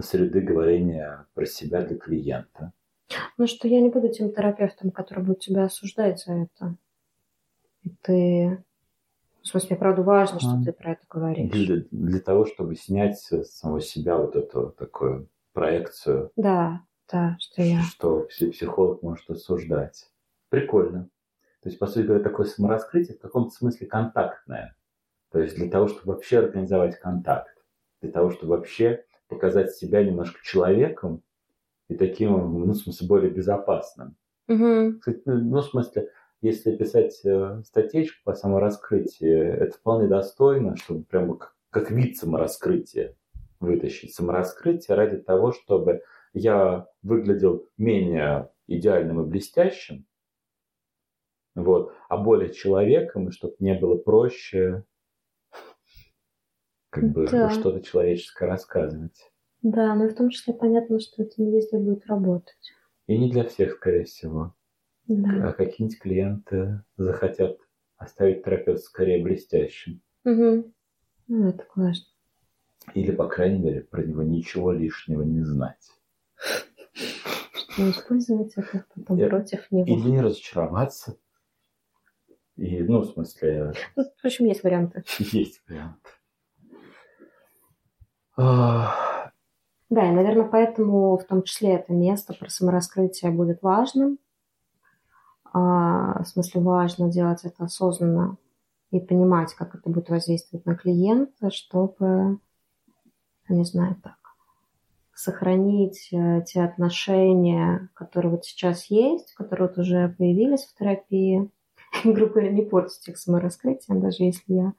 среды 0.00 0.40
говорения 0.40 1.26
про 1.34 1.46
себя 1.46 1.82
для 1.82 1.96
клиента. 1.96 2.72
Ну, 3.38 3.46
что 3.46 3.68
я 3.68 3.80
не 3.80 3.90
буду 3.90 4.08
тем 4.08 4.32
терапевтом, 4.32 4.90
который 4.90 5.22
будет 5.22 5.40
тебя 5.40 5.64
осуждать 5.64 6.24
за 6.24 6.32
это. 6.32 6.76
И 7.82 7.90
ты... 8.02 8.64
В 9.42 9.48
смысле, 9.48 9.76
правда, 9.76 10.02
важно, 10.02 10.38
что 10.38 10.52
а. 10.52 10.64
ты 10.64 10.72
про 10.72 10.92
это 10.92 11.02
говоришь. 11.10 11.50
Для, 11.50 11.82
для 11.90 12.20
того, 12.20 12.46
чтобы 12.46 12.76
снять 12.76 13.18
с 13.18 13.44
самого 13.44 13.80
себя 13.80 14.16
вот 14.16 14.36
эту 14.36 14.70
такую 14.78 15.28
проекцию. 15.52 16.30
Да, 16.36 16.82
да, 17.10 17.36
что 17.40 17.62
я... 17.62 17.82
Что 17.82 18.28
психолог 18.28 19.02
может 19.02 19.28
осуждать. 19.28 20.10
Прикольно. 20.48 21.08
То 21.62 21.68
есть, 21.68 21.78
по 21.78 21.86
сути 21.86 22.06
говоря, 22.06 22.22
такое 22.22 22.46
самораскрытие 22.46 23.16
в 23.16 23.20
каком-то 23.20 23.50
смысле 23.50 23.86
контактное. 23.86 24.76
То 25.30 25.40
есть 25.40 25.56
для 25.56 25.70
того, 25.70 25.88
чтобы 25.88 26.12
вообще 26.12 26.38
организовать 26.38 26.98
контакт, 26.98 27.56
для 28.00 28.10
того, 28.10 28.30
чтобы 28.30 28.56
вообще 28.56 29.04
показать 29.28 29.72
себя 29.72 30.04
немножко 30.04 30.38
человеком 30.44 31.22
и 31.88 31.94
таким, 31.94 32.32
ну, 32.32 32.72
в 32.72 32.76
смысле, 32.76 33.06
более 33.06 33.30
безопасным. 33.30 34.16
Угу. 34.48 35.00
Ну, 35.26 35.60
в 35.60 35.62
смысле, 35.62 36.10
если 36.42 36.76
писать 36.76 37.24
э, 37.24 37.62
статейку 37.64 38.14
по 38.24 38.34
самораскрытию, 38.34 39.54
это 39.54 39.78
вполне 39.78 40.08
достойно, 40.08 40.76
чтобы 40.76 41.04
прямо 41.04 41.36
как, 41.38 41.56
как 41.70 41.90
вид 41.90 42.16
самораскрытия 42.16 43.16
вытащить. 43.60 44.12
Самораскрытие 44.12 44.96
ради 44.96 45.18
того, 45.18 45.52
чтобы 45.52 46.02
я 46.34 46.88
выглядел 47.02 47.68
менее 47.78 48.50
идеальным 48.66 49.22
и 49.22 49.28
блестящим, 49.28 50.04
вот, 51.54 51.94
а 52.08 52.16
более 52.16 52.52
человеком, 52.52 53.28
и 53.28 53.32
чтобы 53.32 53.54
мне 53.60 53.78
было 53.78 53.96
проще 53.96 54.84
как 56.90 57.04
бы 57.12 57.26
да. 57.28 57.50
что-то 57.50 57.80
человеческое 57.82 58.46
рассказывать. 58.46 59.30
Да, 59.62 59.94
но 59.94 60.06
и 60.06 60.08
в 60.08 60.16
том 60.16 60.28
числе 60.30 60.54
понятно, 60.54 60.98
что 60.98 61.22
это 61.22 61.40
не 61.40 61.52
везде 61.52 61.78
будет 61.78 62.04
работать. 62.06 62.72
И 63.06 63.16
не 63.16 63.30
для 63.30 63.44
всех, 63.44 63.74
скорее 63.74 64.04
всего. 64.04 64.54
Да. 65.16 65.48
А 65.48 65.52
какие-нибудь 65.52 65.98
клиенты 65.98 66.82
захотят 66.96 67.58
оставить 67.96 68.44
терапевта 68.44 68.82
скорее 68.82 69.22
блестящим. 69.22 70.00
Угу. 70.24 70.72
Ну, 71.28 71.48
это 71.48 71.66
важно. 71.74 72.06
Или, 72.94 73.12
по 73.12 73.28
крайней 73.28 73.58
мере, 73.58 73.80
про 73.82 74.02
него 74.02 74.22
ничего 74.22 74.72
лишнего 74.72 75.22
не 75.22 75.42
знать. 75.44 75.88
Что 76.94 77.90
использовать 77.90 78.52
это 78.56 78.84
потом 78.94 79.18
и, 79.18 79.28
против 79.28 79.70
него. 79.70 79.86
Или 79.86 80.10
не 80.10 80.20
разочароваться. 80.20 81.16
И, 82.56 82.82
ну, 82.82 83.00
в 83.00 83.06
смысле... 83.06 83.72
Ну, 83.96 84.04
в 84.04 84.24
общем, 84.24 84.46
есть 84.46 84.62
варианты. 84.62 85.04
Есть 85.18 85.62
варианты. 85.68 86.10
Да, 88.36 90.08
и, 90.08 90.10
наверное, 90.10 90.48
поэтому 90.48 91.18
в 91.18 91.24
том 91.24 91.42
числе 91.42 91.74
это 91.74 91.92
место 91.92 92.32
про 92.32 92.48
самораскрытие 92.48 93.30
будет 93.30 93.60
важным, 93.62 94.18
а, 94.18 94.21
в 95.58 96.24
смысле 96.24 96.60
важно 96.62 97.10
делать 97.10 97.44
это 97.44 97.64
осознанно 97.64 98.36
и 98.90 99.00
понимать, 99.00 99.54
как 99.54 99.74
это 99.74 99.88
будет 99.88 100.08
воздействовать 100.08 100.66
на 100.66 100.74
клиента, 100.74 101.50
чтобы, 101.50 102.38
не 103.48 103.64
знаю, 103.64 103.96
так, 104.02 104.18
сохранить 105.14 106.08
э, 106.12 106.42
те 106.46 106.62
отношения, 106.62 107.90
которые 107.94 108.32
вот 108.32 108.44
сейчас 108.44 108.86
есть, 108.86 109.34
которые 109.34 109.68
вот 109.68 109.78
уже 109.78 110.14
появились 110.18 110.64
в 110.64 110.74
терапии. 110.78 111.50
Грубо 112.04 112.32
говоря, 112.32 112.50
не 112.50 112.62
портить 112.62 113.08
их 113.08 113.18
самораскрытием, 113.18 114.00
даже 114.00 114.24
если 114.24 114.52
я 114.52 114.72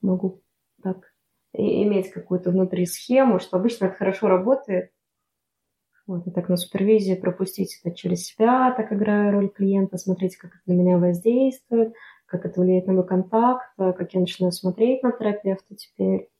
могу 0.00 0.42
так 0.82 1.12
иметь 1.52 2.10
какую-то 2.10 2.50
внутри 2.50 2.86
схему, 2.86 3.40
что 3.40 3.56
обычно 3.56 3.86
это 3.86 3.96
хорошо 3.96 4.28
работает, 4.28 4.92
вот, 6.08 6.26
и 6.26 6.30
так 6.30 6.48
на 6.48 6.56
супервизии 6.56 7.14
пропустить 7.14 7.80
это 7.84 7.94
через 7.94 8.24
себя, 8.24 8.72
так 8.72 8.92
играя 8.92 9.30
роль 9.30 9.50
клиента, 9.50 9.98
смотреть, 9.98 10.36
как 10.36 10.52
это 10.52 10.62
на 10.66 10.72
меня 10.72 10.98
воздействует, 10.98 11.92
как 12.26 12.46
это 12.46 12.60
влияет 12.60 12.86
на 12.86 12.94
мой 12.94 13.06
контакт, 13.06 13.68
как 13.76 14.14
я 14.14 14.20
начинаю 14.20 14.52
смотреть 14.52 15.02
на 15.02 15.12
терапевта 15.12 15.76
теперь. 15.76 16.30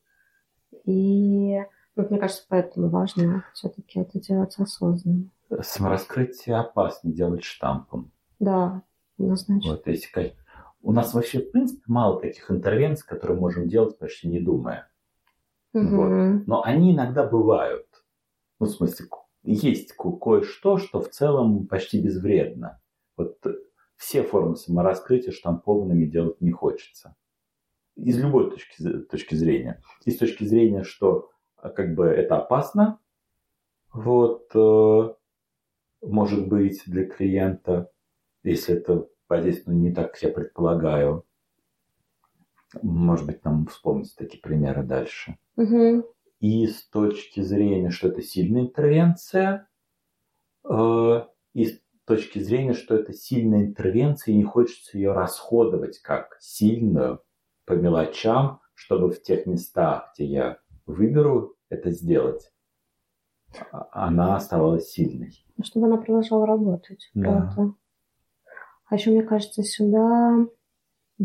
И 0.85 1.59
ну, 1.97 2.07
мне 2.09 2.19
кажется, 2.19 2.45
поэтому 2.49 2.89
важно 2.89 3.45
все-таки 3.53 4.01
это 4.01 4.19
делать 4.19 4.55
осознанно. 4.59 5.31
Самораскрытие 5.61 6.57
опасно 6.57 7.13
делать 7.13 7.45
штампом. 7.45 8.11
Да, 8.39 8.83
однозначно. 9.19 9.73
Вот, 9.73 9.87
если 9.87 10.35
у 10.81 10.93
нас 10.93 11.13
вообще, 11.13 11.41
в 11.41 11.51
принципе, 11.51 11.83
мало 11.87 12.21
таких 12.21 12.51
интервенций, 12.51 13.07
которые 13.07 13.39
можем 13.39 13.69
делать 13.69 13.99
почти 13.99 14.29
не 14.29 14.41
думая. 14.41 14.89
Угу. 15.75 15.97
Вот. 15.97 16.47
Но 16.47 16.63
они 16.63 16.95
иногда 16.95 17.27
бывают. 17.27 17.87
Ну, 18.61 18.67
в 18.67 18.71
смысле, 18.71 19.07
есть 19.53 19.95
кое-что, 19.95 20.79
что 20.79 21.01
в 21.01 21.09
целом 21.09 21.67
почти 21.67 22.03
безвредно. 22.03 22.81
Вот 23.17 23.39
все 23.97 24.23
формы 24.23 24.57
самораскрытия 24.57 25.33
штампованными 25.33 26.05
делать 26.05 26.41
не 26.41 26.51
хочется. 26.51 27.17
Из 27.97 28.19
любой 28.19 28.51
точки, 28.51 29.01
точки 29.05 29.35
зрения. 29.35 29.83
И 30.05 30.11
с 30.11 30.19
точки 30.19 30.45
зрения, 30.45 30.85
что 30.85 31.31
а, 31.57 31.71
как 31.71 31.95
бы 31.95 32.05
это 32.05 32.37
опасно, 32.37 33.01
вот, 33.93 34.51
э, 34.55 35.15
может 36.03 36.47
быть, 36.47 36.83
для 36.87 37.07
клиента, 37.07 37.91
если 38.45 38.77
это 38.77 39.09
подействует 39.27 39.79
не 39.79 39.93
так, 39.93 40.17
я 40.23 40.29
предполагаю. 40.29 41.25
Может 42.83 43.27
быть, 43.27 43.43
нам 43.45 43.67
вспомнить 43.67 44.15
такие 44.15 44.41
примеры 44.41 44.85
дальше. 44.85 45.39
Угу 45.57 46.05
и 46.41 46.67
с 46.67 46.89
точки 46.89 47.41
зрения, 47.41 47.91
что 47.91 48.09
это 48.09 48.23
сильная 48.23 48.63
интервенция, 48.63 49.69
э, 50.69 51.25
и 51.55 51.67
с 51.67 51.81
точки 52.05 52.39
зрения, 52.39 52.75
что 52.75 52.95
это 52.97 53.13
сильная 53.13 53.63
интервенция, 53.63 54.33
и 54.33 54.37
не 54.37 54.45
хочется 54.45 54.97
ее 54.97 55.13
расходовать 55.13 55.99
как 56.01 56.37
сильную 56.41 57.23
по 57.65 57.73
мелочам, 57.73 58.61
чтобы 58.75 59.11
в 59.11 59.23
тех 59.23 59.47
местах, 59.47 60.13
где 60.15 60.25
я 60.25 60.59
выберу 60.87 61.57
это 61.69 61.91
сделать, 61.91 62.53
а, 63.73 63.89
она 64.07 64.37
оставалась 64.37 64.91
сильной. 64.91 65.45
Ну, 65.57 65.65
чтобы 65.65 65.87
она 65.87 65.97
продолжала 65.97 66.47
работать, 66.47 67.11
да. 67.15 67.23
правда. 67.23 67.75
А 68.87 68.95
еще, 68.95 69.11
мне 69.11 69.23
кажется, 69.23 69.63
сюда 69.63 70.47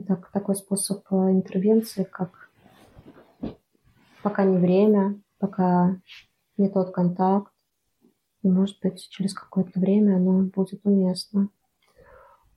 так, 0.08 0.32
такой 0.32 0.56
способ 0.56 1.06
э, 1.12 1.16
интервенции, 1.16 2.04
как 2.04 2.43
пока 4.24 4.46
не 4.46 4.58
время, 4.58 5.22
пока 5.38 6.00
не 6.58 6.70
тот 6.70 6.92
контакт. 6.92 7.52
И, 8.42 8.48
может 8.50 8.80
быть, 8.82 9.08
через 9.10 9.34
какое-то 9.34 9.80
время 9.80 10.16
оно 10.16 10.44
будет 10.44 10.82
уместно. 10.86 11.50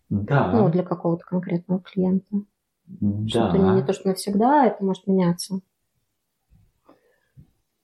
Да. 0.09 0.53
Ну, 0.53 0.71
для 0.71 0.85
какого-то 0.85 1.25
конкретного 1.25 1.81
клиента. 1.81 2.43
да. 2.87 3.29
Что-то 3.29 3.59
не, 3.59 3.71
не 3.77 3.83
то, 3.83 3.93
что 3.93 4.09
навсегда, 4.09 4.63
а 4.63 4.67
это 4.67 4.85
может 4.85 5.07
меняться. 5.07 5.61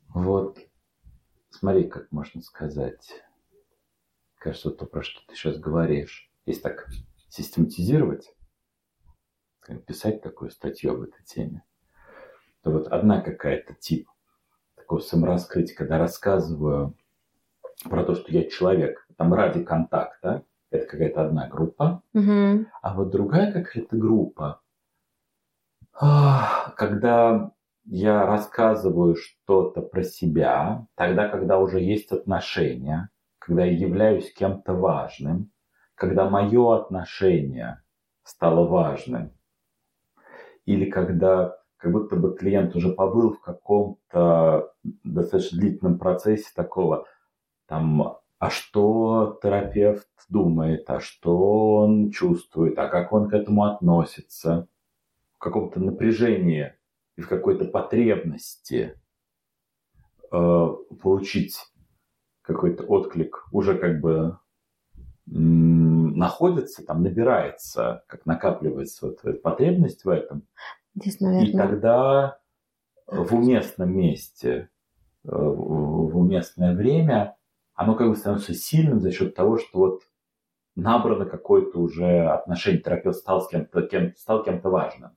Вот, 0.08 0.58
смотри, 1.50 1.88
как 1.88 2.12
можно 2.12 2.42
сказать. 2.42 3.24
Кажется, 4.38 4.70
то, 4.70 4.86
про 4.86 5.02
что 5.02 5.20
ты 5.26 5.34
сейчас 5.34 5.58
говоришь. 5.58 6.30
Если 6.44 6.62
так 6.62 6.88
систематизировать, 7.28 8.34
писать 9.86 10.22
такую 10.22 10.50
статью 10.50 10.92
об 10.92 11.02
этой 11.02 11.22
теме, 11.24 11.64
то 12.62 12.70
вот 12.70 12.88
одна 12.88 13.20
какая-то 13.20 13.74
тип 13.74 14.08
такого 14.76 15.00
самораскрытия, 15.00 15.76
когда 15.76 15.98
рассказываю 15.98 16.94
про 17.84 18.04
то, 18.04 18.14
что 18.14 18.30
я 18.32 18.48
человек, 18.48 19.06
там 19.16 19.32
ради 19.34 19.62
контакта, 19.64 20.44
это 20.70 20.86
какая-то 20.86 21.22
одна 21.26 21.48
группа, 21.48 22.02
Угу. 22.14 22.66
а 22.82 22.94
вот 22.94 23.10
другая 23.10 23.52
какая-то 23.52 23.96
группа, 23.96 24.60
а, 25.92 26.70
когда 26.76 27.52
я 27.84 28.24
рассказываю 28.26 29.16
что-то 29.16 29.82
про 29.82 30.02
себя, 30.02 30.86
тогда, 30.94 31.28
когда 31.28 31.58
уже 31.58 31.80
есть 31.80 32.12
отношения, 32.12 33.10
когда 33.38 33.64
я 33.64 33.76
являюсь 33.76 34.32
кем-то 34.32 34.72
важным, 34.72 35.50
когда 35.94 36.28
мое 36.30 36.76
отношение 36.76 37.82
стало 38.24 38.66
важным, 38.66 39.32
или 40.64 40.88
когда 40.88 41.56
как 41.82 41.90
будто 41.90 42.14
бы 42.14 42.36
клиент 42.36 42.76
уже 42.76 42.92
побыл 42.92 43.32
в 43.32 43.40
каком-то 43.40 44.72
достаточно 45.02 45.58
длительном 45.58 45.98
процессе 45.98 46.48
такого, 46.54 47.08
там, 47.66 48.18
а 48.38 48.50
что 48.50 49.40
терапевт 49.42 50.06
думает, 50.28 50.88
а 50.88 51.00
что 51.00 51.76
он 51.78 52.12
чувствует, 52.12 52.78
а 52.78 52.86
как 52.86 53.12
он 53.12 53.28
к 53.28 53.32
этому 53.32 53.64
относится, 53.64 54.68
в 55.34 55.38
каком-то 55.38 55.80
напряжении 55.80 56.72
и 57.16 57.20
в 57.20 57.28
какой-то 57.28 57.64
потребности 57.64 58.96
э, 60.30 60.68
получить 61.02 61.56
какой-то 62.42 62.84
отклик 62.84 63.48
уже 63.50 63.76
как 63.76 64.00
бы 64.00 64.38
находится, 65.26 66.86
там 66.86 67.02
набирается, 67.02 68.04
как 68.06 68.24
накапливается 68.24 69.06
вот 69.06 69.42
потребность 69.42 70.04
в 70.04 70.08
этом. 70.08 70.46
Здесь, 70.94 71.20
И 71.20 71.24
наверное, 71.24 71.52
тогда 71.56 72.38
в 73.06 73.34
уместном 73.34 73.96
месте, 73.96 74.70
э, 75.24 75.28
в 75.30 76.18
уместное 76.18 76.74
время, 76.74 77.36
оно 77.74 77.94
как 77.94 78.08
бы 78.08 78.16
становится 78.16 78.54
сильным 78.54 79.00
за 79.00 79.10
счет 79.12 79.34
того, 79.34 79.58
что 79.58 79.78
вот 79.78 80.02
набрано 80.76 81.26
какое-то 81.26 81.78
уже 81.78 82.26
отношение, 82.26 82.82
терапевт 82.82 83.18
стал 83.18 83.42
с 83.42 83.48
кем-то, 83.48 83.82
кем, 83.82 84.14
стал 84.16 84.42
кем-то 84.44 84.70
важным. 84.70 85.12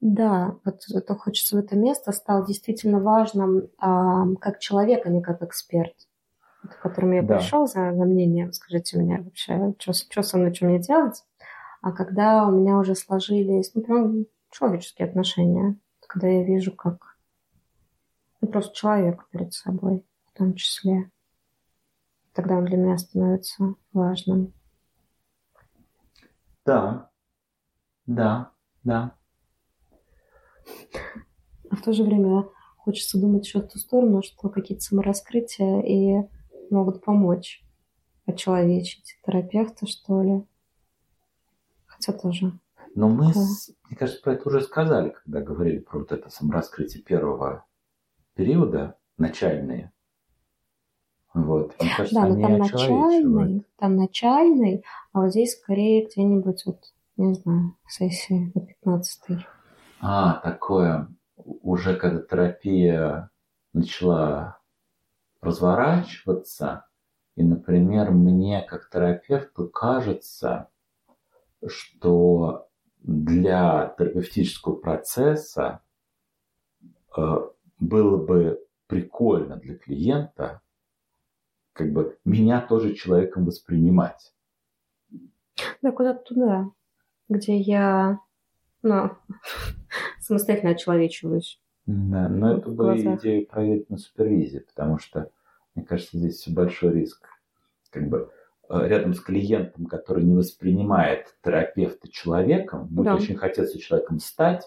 да, 0.00 0.56
вот 0.64 0.82
это 0.92 1.14
хочется 1.14 1.56
в 1.56 1.60
это 1.60 1.76
место 1.76 2.12
стал 2.12 2.44
действительно 2.44 3.00
важным 3.00 3.68
а, 3.78 4.26
как 4.40 4.58
человек, 4.58 5.06
а 5.06 5.08
не 5.08 5.22
как 5.22 5.42
эксперт. 5.42 5.94
К 6.62 6.82
которому 6.82 7.14
я 7.14 7.22
Да. 7.22 7.36
пришел 7.36 7.66
за, 7.66 7.92
за 7.94 8.04
мнением, 8.04 8.52
скажите 8.52 8.98
мне 8.98 9.20
вообще, 9.20 9.74
что 9.78 10.22
со 10.22 10.36
мной, 10.38 10.54
что 10.54 10.66
мне 10.66 10.78
делать? 10.78 11.22
А 11.82 11.92
когда 11.92 12.46
у 12.46 12.50
меня 12.50 12.78
уже 12.78 12.94
сложились, 12.94 13.72
ну, 13.74 13.82
прям 13.82 14.26
человеческие 14.54 15.08
отношения, 15.08 15.76
когда 16.06 16.28
я 16.28 16.44
вижу, 16.44 16.72
как 16.72 17.18
ну, 18.40 18.48
просто 18.48 18.74
человек 18.74 19.28
перед 19.30 19.52
собой 19.52 20.06
в 20.26 20.38
том 20.38 20.54
числе, 20.54 21.10
тогда 22.32 22.56
он 22.56 22.64
для 22.64 22.76
меня 22.76 22.96
становится 22.96 23.74
важным. 23.92 24.52
Да, 26.64 27.10
да, 28.06 28.52
да. 28.84 29.16
А 31.70 31.76
в 31.76 31.82
то 31.82 31.92
же 31.92 32.04
время 32.04 32.48
хочется 32.78 33.20
думать 33.20 33.44
еще 33.44 33.60
в 33.60 33.68
ту 33.68 33.78
сторону, 33.78 34.22
что 34.22 34.48
какие-то 34.48 34.84
самораскрытия 34.84 35.80
и 35.80 36.28
могут 36.70 37.04
помочь 37.04 37.64
очеловечить 38.26 39.18
терапевта, 39.24 39.86
что 39.86 40.22
ли. 40.22 40.46
Хотя 41.86 42.12
тоже. 42.12 42.58
Но 42.94 43.08
мы, 43.08 43.32
с- 43.34 43.70
мне 43.88 43.96
кажется, 43.96 44.22
про 44.22 44.34
это 44.34 44.48
уже 44.48 44.60
сказали, 44.62 45.10
когда 45.10 45.40
говорили 45.40 45.78
про 45.80 45.98
вот 46.00 46.12
это 46.12 46.30
самораскрытие 46.30 47.02
первого 47.02 47.64
периода, 48.34 48.96
начальные. 49.18 49.92
Вот. 51.32 51.74
Мне 51.80 51.90
кажется, 51.96 52.14
Да, 52.14 52.28
но 52.28 52.40
там 52.40 52.58
начальный, 52.58 53.66
там 53.76 53.96
начальный, 53.96 54.84
а 55.12 55.22
вот 55.22 55.30
здесь 55.30 55.58
скорее 55.58 56.06
где-нибудь 56.06 56.64
вот, 56.66 56.80
не 57.16 57.34
знаю, 57.34 57.76
сессии 57.88 58.52
на 58.54 58.60
15 58.60 59.44
А, 60.00 60.34
такое, 60.34 61.08
уже 61.36 61.96
когда 61.96 62.20
терапия 62.22 63.30
начала 63.72 64.60
разворачиваться, 65.40 66.86
и, 67.36 67.42
например, 67.42 68.12
мне 68.12 68.62
как 68.62 68.88
терапевту 68.90 69.68
кажется, 69.68 70.68
что 71.66 72.68
для 73.04 73.94
терапевтического 73.98 74.76
процесса 74.76 75.82
э, 77.16 77.36
было 77.78 78.16
бы 78.16 78.66
прикольно 78.86 79.56
для 79.56 79.76
клиента 79.76 80.62
как 81.74 81.92
бы 81.92 82.18
меня 82.24 82.60
тоже 82.60 82.94
человеком 82.94 83.44
воспринимать. 83.44 84.32
Да, 85.82 85.92
куда-то 85.92 86.22
туда, 86.24 86.70
где 87.28 87.58
я, 87.58 88.20
ну, 88.82 89.10
самостоятельно 90.20 90.72
очеловечиваюсь. 90.72 91.60
Да, 91.86 92.28
но 92.28 92.56
это 92.56 92.70
бы 92.70 92.76
глазах. 92.76 93.20
идею 93.20 93.46
проверить 93.46 93.90
на 93.90 93.98
супервизии, 93.98 94.60
потому 94.60 94.98
что, 94.98 95.30
мне 95.74 95.84
кажется, 95.84 96.16
здесь 96.16 96.48
большой 96.48 96.94
риск. 96.94 97.28
Как 97.90 98.08
бы 98.08 98.32
рядом 98.68 99.14
с 99.14 99.20
клиентом, 99.20 99.86
который 99.86 100.24
не 100.24 100.34
воспринимает 100.34 101.34
терапевта 101.42 102.08
человеком, 102.08 102.86
будет 102.88 103.06
Да. 103.06 103.14
очень 103.16 103.36
хотеться 103.36 103.78
человеком 103.78 104.18
стать, 104.18 104.64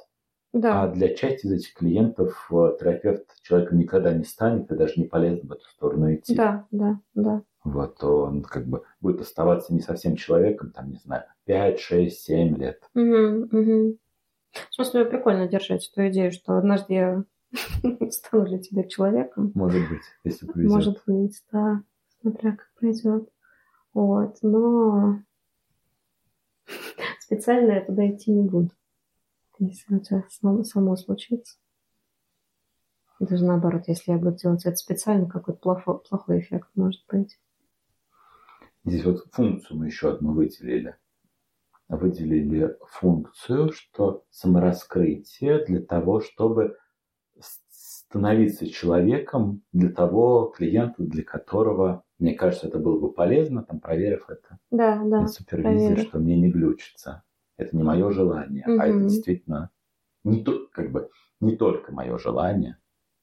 Да, 0.54 0.84
а 0.84 0.88
для 0.88 1.14
части 1.14 1.46
из 1.46 1.52
этих 1.52 1.74
клиентов 1.74 2.48
э, 2.52 2.78
терапевт 2.80 3.26
человеком 3.42 3.78
никогда 3.80 4.14
не 4.14 4.24
станет, 4.24 4.72
и 4.72 4.76
даже 4.76 4.94
не 4.98 5.06
полезно 5.06 5.50
в 5.50 5.52
эту 5.52 5.66
сторону 5.66 6.14
идти. 6.16 6.36
да, 6.36 6.66
да, 6.72 7.00
да. 7.14 7.42
Вот, 7.64 8.02
он 8.04 8.44
как 8.44 8.66
бы 8.66 8.84
будет 9.02 9.20
оставаться 9.20 9.74
не 9.74 9.82
совсем 9.82 10.16
человеком, 10.16 10.72
там, 10.72 10.90
не 10.90 10.98
знаю, 10.98 11.24
5, 11.46 11.80
6, 11.80 12.18
7 12.22 12.56
лет. 12.58 12.82
Угу, 12.96 13.58
угу. 13.58 13.98
В 14.70 14.74
смысле, 14.76 15.06
прикольно 15.06 15.48
держать 15.50 15.90
эту 15.92 16.08
идею, 16.08 16.32
что 16.32 16.58
однажды 16.58 16.94
я 16.94 17.24
стану 18.10 18.46
для 18.46 18.60
тебя 18.60 18.84
человеком. 18.84 19.52
Может 19.54 19.82
быть, 19.90 20.02
если 20.24 20.46
повезет. 20.48 20.72
Может 20.72 21.04
быть, 21.06 21.44
да, 21.52 21.82
смотря 22.22 22.52
как 22.52 22.70
пойдет. 22.80 23.30
Вот, 23.98 24.38
но 24.44 25.24
специально 27.20 27.72
я 27.72 27.82
туда 27.84 28.08
идти 28.08 28.30
не 28.30 28.48
буду. 28.48 28.70
Если 29.58 29.98
тебя 29.98 30.24
само, 30.30 30.64
само 30.64 30.96
случится. 30.96 31.58
Даже 33.20 33.44
наоборот, 33.44 33.86
если 33.88 34.12
я 34.12 34.20
буду 34.20 34.38
делать 34.38 34.68
это 34.68 34.76
специально, 34.76 35.28
какой-то 35.28 35.60
плохой, 35.60 35.98
плохой 36.08 36.42
эффект 36.42 36.70
может 36.76 37.04
быть. 37.08 37.40
Здесь 38.86 39.04
вот 39.04 39.26
функцию 39.32 39.80
мы 39.80 39.88
еще 39.88 40.12
одну 40.12 40.34
выделили. 40.34 40.96
Выделили 41.90 42.78
функцию, 42.86 43.74
что 43.74 44.26
самораскрытие 44.30 45.66
для 45.66 45.82
того, 45.82 46.22
чтобы 46.22 46.78
становиться 47.40 48.70
человеком 48.70 49.64
для 49.72 49.90
того 49.90 50.54
клиента, 50.56 51.02
для 51.02 51.24
которого, 51.24 52.04
мне 52.20 52.34
кажется, 52.34 52.68
это 52.68 52.80
было 52.80 53.00
бы 53.00 53.12
полезно, 53.12 53.64
там, 53.64 53.80
проверив 53.80 54.30
это 54.30 54.58
Да, 54.72 54.96
да. 55.04 55.22
на 55.22 55.28
супервизии, 55.28 55.88
проверив. 55.88 56.08
что 56.10 56.20
мне 56.20 56.36
не 56.40 56.50
глючится. 56.50 57.24
Это 57.58 57.76
не 57.76 57.84
мое 57.84 58.12
желание, 58.12 58.64
а 58.66 58.88
это 58.88 59.00
действительно 59.02 59.72
не, 60.24 60.44
то, 60.44 60.68
как 60.72 60.92
бы, 60.92 61.10
не 61.40 61.56
только 61.56 61.92
мое 61.92 62.18
желание, 62.18 62.78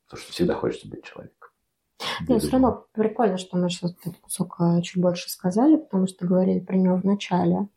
потому 0.06 0.22
что 0.22 0.32
всегда 0.32 0.54
хочется 0.54 0.88
быть 0.88 1.04
человеком. 1.04 1.50
Нет, 2.28 2.42
все 2.42 2.50
равно 2.52 2.86
прикольно, 2.92 3.38
что 3.38 3.56
мы 3.56 3.68
сейчас 3.70 3.92
этот 3.92 4.18
кусок 4.18 4.56
э, 4.60 4.82
чуть 4.82 5.00
больше 5.00 5.30
сказали, 5.30 5.76
потому 5.76 6.06
что 6.06 6.26
говорили 6.26 6.60
про 6.60 6.76
него 6.76 6.96
в 6.96 7.04
начале. 7.04 7.68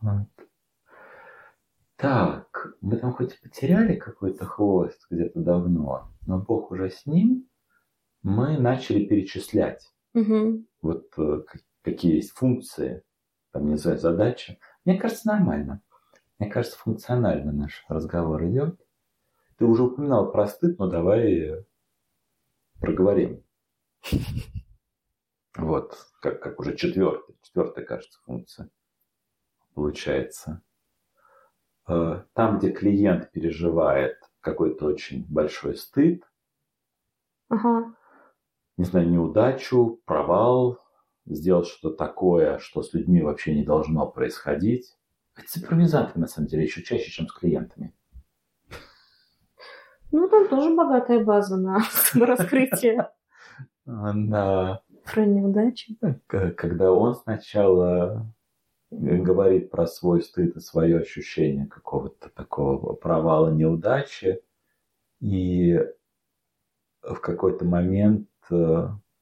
Вот. 0.00 0.28
Так, 1.96 2.74
мы 2.80 2.96
там 2.96 3.12
хоть 3.12 3.40
потеряли 3.40 3.96
какой-то 3.96 4.44
хвост 4.46 5.06
где-то 5.10 5.40
давно, 5.40 6.08
но 6.26 6.38
бог 6.38 6.70
уже 6.70 6.90
с 6.90 7.06
ним, 7.06 7.47
мы 8.22 8.58
начали 8.58 9.04
перечислять 9.04 9.92
Угу. 10.14 10.64
вот 10.82 11.12
э, 11.18 11.42
какие 11.82 12.16
есть 12.16 12.32
функции, 12.32 13.02
там, 13.52 13.68
не 13.68 13.76
знаю, 13.76 13.98
задачи. 13.98 14.58
Мне 14.84 14.98
кажется, 14.98 15.28
нормально. 15.28 15.82
Мне 16.38 16.50
кажется, 16.50 16.78
функционально 16.78 17.52
наш 17.52 17.84
разговор 17.88 18.44
идет. 18.46 18.80
Ты 19.58 19.64
уже 19.64 19.84
упоминал 19.84 20.32
про 20.32 20.46
стыд, 20.46 20.78
но 20.78 20.88
давай 20.88 21.64
проговорим. 22.80 23.42
Вот, 25.56 25.96
как, 26.20 26.40
как 26.40 26.60
уже 26.60 26.76
четвертая, 26.76 27.36
четвертая, 27.42 27.84
кажется, 27.84 28.20
функция 28.24 28.70
получается. 29.78 30.60
Э, 31.86 32.24
там, 32.32 32.58
где 32.58 32.72
клиент 32.72 33.30
переживает 33.30 34.18
какой-то 34.40 34.86
очень 34.86 35.24
большой 35.28 35.76
стыд, 35.76 36.24
Ага. 37.48 37.94
Не 38.78 38.84
знаю, 38.84 39.10
неудачу, 39.10 40.00
провал, 40.06 40.78
сделал 41.26 41.64
что-то 41.64 41.96
такое, 41.96 42.58
что 42.58 42.82
с 42.82 42.94
людьми 42.94 43.20
вообще 43.20 43.54
не 43.54 43.64
должно 43.64 44.06
происходить. 44.06 44.96
Это 45.36 45.48
с 45.48 45.58
импровизаторами, 45.58 46.22
на 46.22 46.28
самом 46.28 46.48
деле, 46.48 46.64
еще 46.64 46.82
чаще, 46.82 47.10
чем 47.10 47.28
с 47.28 47.32
клиентами. 47.32 47.92
Ну, 50.10 50.28
там 50.28 50.48
тоже 50.48 50.74
богатая 50.74 51.22
база 51.22 51.56
на 51.56 51.84
раскрытие 52.14 53.10
На... 53.84 54.80
про 55.12 55.26
неудачи. 55.26 55.98
Когда 56.26 56.92
он 56.92 57.14
сначала 57.14 58.32
говорит 58.90 59.70
про 59.70 59.86
свой 59.86 60.22
стыд 60.22 60.56
и 60.56 60.60
свое 60.60 61.00
ощущение 61.00 61.66
какого-то 61.66 62.30
такого 62.30 62.94
провала, 62.94 63.50
неудачи, 63.50 64.40
и 65.20 65.78
в 67.02 67.20
какой-то 67.20 67.64
момент 67.64 68.28
э, 68.37 68.37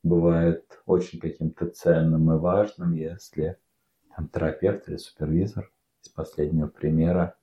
бывает 0.03 0.81
очень 0.87 1.21
каким-то 1.21 1.67
ценным 1.67 2.33
и 2.33 2.39
важным, 2.39 2.95
если 2.95 3.59
там, 4.15 4.29
терапевт 4.29 4.89
или 4.89 4.97
супервизор 4.97 5.71
из 6.03 6.09
последнего 6.09 6.69
примера 6.69 7.37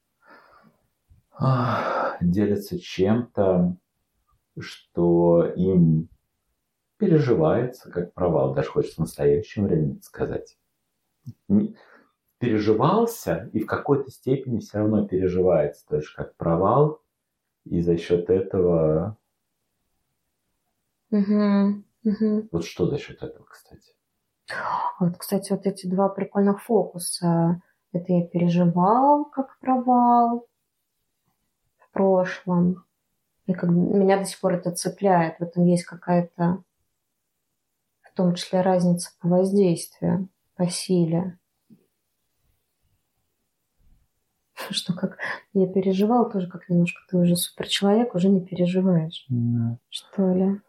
ах, 1.31 2.17
делится 2.21 2.79
чем-то, 2.79 3.75
что 4.59 5.45
им 5.55 6.09
переживается 6.97 7.91
как 7.91 8.13
провал, 8.13 8.53
даже 8.53 8.69
хочется 8.69 8.95
в 8.95 8.99
настоящем 8.99 9.65
времени 9.65 9.99
сказать. 10.01 10.57
Переживался 12.37 13.49
и 13.53 13.59
в 13.59 13.65
какой-то 13.65 14.11
степени 14.11 14.59
все 14.59 14.79
равно 14.79 15.07
переживается 15.07 15.85
тоже 15.87 16.13
как 16.15 16.35
провал, 16.35 17.01
и 17.65 17.81
за 17.81 17.97
счет 17.97 18.29
этого 18.29 19.17
Угу. 21.13 21.83
Угу. 22.05 22.49
Вот 22.51 22.65
что 22.65 22.87
за 22.87 22.97
счет 22.97 23.21
этого, 23.21 23.45
кстати? 23.45 23.93
Вот, 24.99 25.15
кстати, 25.17 25.51
вот 25.51 25.65
эти 25.67 25.85
два 25.85 26.09
прикольных 26.09 26.63
фокуса. 26.63 27.61
Это 27.91 28.13
я 28.13 28.25
переживал 28.25 29.25
как 29.25 29.59
провал 29.59 30.47
в 31.77 31.91
прошлом. 31.91 32.83
И 33.45 33.53
как 33.53 33.69
меня 33.69 34.17
до 34.17 34.25
сих 34.25 34.39
пор 34.39 34.55
это 34.55 34.71
цепляет. 34.71 35.37
В 35.37 35.43
этом 35.43 35.65
есть 35.65 35.83
какая-то, 35.83 36.63
в 38.01 38.13
том 38.15 38.33
числе, 38.33 38.61
разница 38.61 39.11
по 39.19 39.27
воздействию, 39.27 40.29
по 40.55 40.67
силе. 40.67 41.37
Что 44.71 44.93
как 44.93 45.19
я 45.53 45.67
переживал, 45.67 46.31
тоже 46.31 46.49
как 46.49 46.67
немножко 46.69 47.01
ты 47.07 47.17
уже 47.17 47.35
суперчеловек, 47.35 48.15
уже 48.15 48.29
не 48.29 48.41
переживаешь, 48.43 49.27
что 49.89 50.33
ли. 50.33 50.59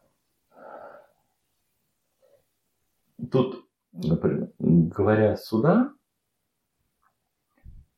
Тут, 3.31 3.65
например, 3.93 4.51
говоря 4.59 5.37
сюда, 5.37 5.93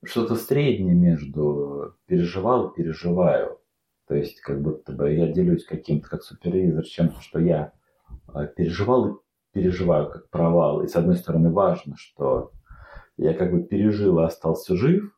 что-то 0.05 0.37
среднее 0.37 0.95
между 0.95 1.97
переживал 2.07 2.69
и 2.69 2.77
переживаю. 2.77 3.61
То 4.07 4.15
есть, 4.15 4.41
как 4.41 4.63
будто 4.63 4.93
бы 4.93 5.13
я 5.13 5.33
делюсь 5.33 5.65
каким-то, 5.65 6.09
как 6.09 6.23
супервизор, 6.23 6.85
чем-то, 6.85 7.21
что 7.21 7.41
я 7.41 7.73
э, 8.35 8.47
переживал 8.55 9.09
и 9.09 9.17
переживаю 9.53 10.11
как 10.11 10.31
провал. 10.31 10.83
И 10.83 10.89
с 10.89 10.95
одной 10.95 11.17
стороны 11.17 11.51
важно, 11.51 11.97
что 11.97 12.53
я 13.17 13.35
как 13.35 13.51
бы 13.51 13.65
пережил 13.65 14.21
и 14.21 14.25
остался 14.25 14.77
жив, 14.77 15.13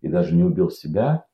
и 0.00 0.08
даже 0.08 0.34
не 0.34 0.42
убил 0.42 0.70
себя, 0.70 1.26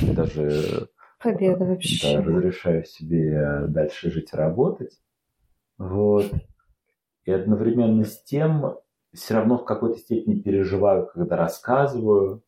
и 0.00 0.10
даже 0.10 0.88
Победа 1.22 1.64
вообще. 1.64 2.18
да, 2.18 2.22
разрешаю 2.22 2.84
себе 2.84 3.66
дальше 3.68 4.10
жить 4.10 4.32
и 4.32 4.36
работать. 4.36 5.00
Вот. 5.78 6.30
И 7.24 7.32
одновременно 7.32 8.04
с 8.04 8.22
тем 8.22 8.76
все 9.12 9.34
равно 9.34 9.58
в 9.58 9.64
какой-то 9.64 9.98
степени 9.98 10.40
переживаю, 10.40 11.06
когда 11.06 11.36
рассказываю, 11.36 12.42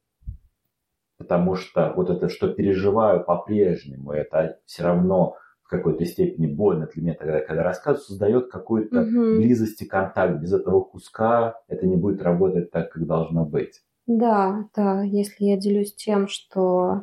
потому 1.19 1.55
что 1.55 1.93
вот 1.97 2.11
это, 2.11 2.29
что 2.29 2.49
переживаю 2.53 3.25
по-прежнему, 3.25 4.13
это 4.13 4.59
все 4.67 4.83
равно 4.83 5.37
в 5.63 5.69
какой-то 5.69 6.05
степени 6.05 6.47
больно 6.47 6.87
для 6.93 7.03
меня 7.03 7.15
тогда, 7.15 7.41
когда 7.41 7.63
рассказываю, 7.63 8.05
создает 8.05 8.51
какую-то 8.51 9.01
Мгм. 9.03 9.39
близость 9.41 9.83
и 9.83 9.87
контакт. 9.87 10.41
Без 10.41 10.53
этого 10.53 10.81
куска 10.81 11.61
это 11.69 11.87
не 11.87 11.97
будет 11.97 12.23
работать 12.23 12.71
так, 12.71 12.93
как 12.93 13.07
должно 13.07 13.45
быть. 13.45 13.83
Да, 14.07 14.69
да, 14.77 15.03
если 15.03 15.45
я 15.45 15.57
делюсь 15.57 15.95
тем, 15.95 16.29
что 16.29 17.03